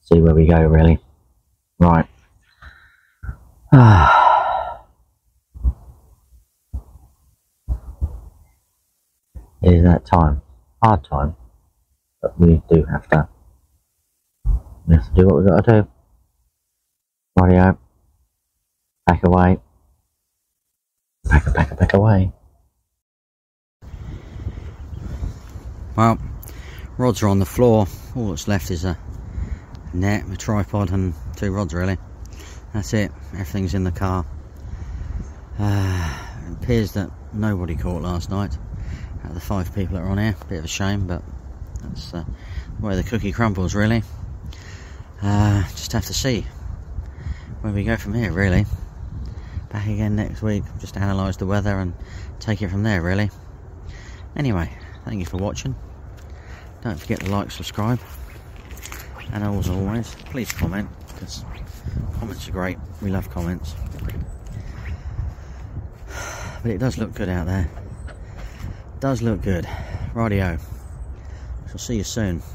see 0.00 0.20
where 0.20 0.34
we 0.34 0.46
go. 0.46 0.60
Really, 0.62 0.98
right. 1.78 2.06
it 9.62 9.74
is 9.74 9.84
that 9.84 10.06
time, 10.06 10.42
hard 10.82 11.04
time, 11.04 11.36
but 12.24 12.40
we 12.40 12.62
do 12.72 12.82
have 12.84 13.06
to. 13.08 13.28
We 14.86 14.94
have 14.94 15.06
to 15.08 15.14
do 15.14 15.26
what 15.26 15.36
we've 15.36 15.46
got 15.46 15.64
to 15.66 15.82
do. 15.82 15.88
Radio. 17.38 17.78
Back 19.06 19.26
away. 19.26 19.58
Back, 21.24 21.52
back, 21.52 21.78
back 21.78 21.92
away. 21.92 22.32
Well, 25.96 26.18
rods 26.96 27.22
are 27.22 27.28
on 27.28 27.40
the 27.40 27.46
floor. 27.46 27.86
All 28.16 28.30
that's 28.30 28.48
left 28.48 28.70
is 28.70 28.86
a 28.86 28.98
net, 29.92 30.24
a 30.32 30.36
tripod, 30.36 30.92
and 30.92 31.12
two 31.36 31.52
rods 31.52 31.74
really. 31.74 31.98
That's 32.72 32.94
it. 32.94 33.12
Everything's 33.32 33.74
in 33.74 33.84
the 33.84 33.92
car. 33.92 34.24
Uh, 35.58 36.20
it 36.48 36.52
appears 36.54 36.92
that 36.92 37.10
nobody 37.34 37.76
caught 37.76 38.00
last 38.00 38.30
night. 38.30 38.56
Out 39.22 39.30
of 39.30 39.34
the 39.34 39.40
five 39.40 39.74
people 39.74 39.96
that 39.96 40.04
are 40.04 40.08
on 40.08 40.18
here, 40.18 40.36
bit 40.48 40.60
of 40.60 40.64
a 40.64 40.68
shame, 40.68 41.06
but 41.06 41.22
that's 41.84 42.14
uh, 42.14 42.24
where 42.80 42.96
the 42.96 43.02
cookie 43.02 43.32
crumbles 43.32 43.74
really. 43.74 44.02
Uh, 45.22 45.62
just 45.70 45.92
have 45.92 46.04
to 46.06 46.14
see 46.14 46.46
where 47.60 47.72
we 47.72 47.84
go 47.84 47.96
from 47.96 48.14
here 48.14 48.32
really. 48.32 48.66
Back 49.70 49.86
again 49.86 50.16
next 50.16 50.42
week, 50.42 50.62
just 50.80 50.96
analyse 50.96 51.36
the 51.36 51.46
weather 51.46 51.78
and 51.78 51.94
take 52.40 52.62
it 52.62 52.68
from 52.68 52.82
there 52.82 53.02
really. 53.02 53.30
Anyway, 54.36 54.70
thank 55.04 55.18
you 55.20 55.26
for 55.26 55.36
watching. 55.36 55.74
Don't 56.82 56.98
forget 57.00 57.20
to 57.20 57.30
like, 57.30 57.50
subscribe, 57.50 57.98
and 59.32 59.42
as 59.42 59.68
always, 59.68 60.14
please 60.26 60.52
comment 60.52 60.88
because 61.08 61.44
comments 62.18 62.48
are 62.48 62.52
great. 62.52 62.78
We 63.00 63.10
love 63.10 63.30
comments. 63.30 63.74
But 66.62 66.70
it 66.70 66.78
does 66.78 66.96
look 66.96 67.12
good 67.12 67.28
out 67.28 67.46
there. 67.46 67.68
Does 68.98 69.20
look 69.20 69.42
good. 69.42 69.68
Radio. 70.14 70.58
Shall 71.74 71.80
see 71.80 71.96
you 71.96 72.04
soon. 72.04 72.53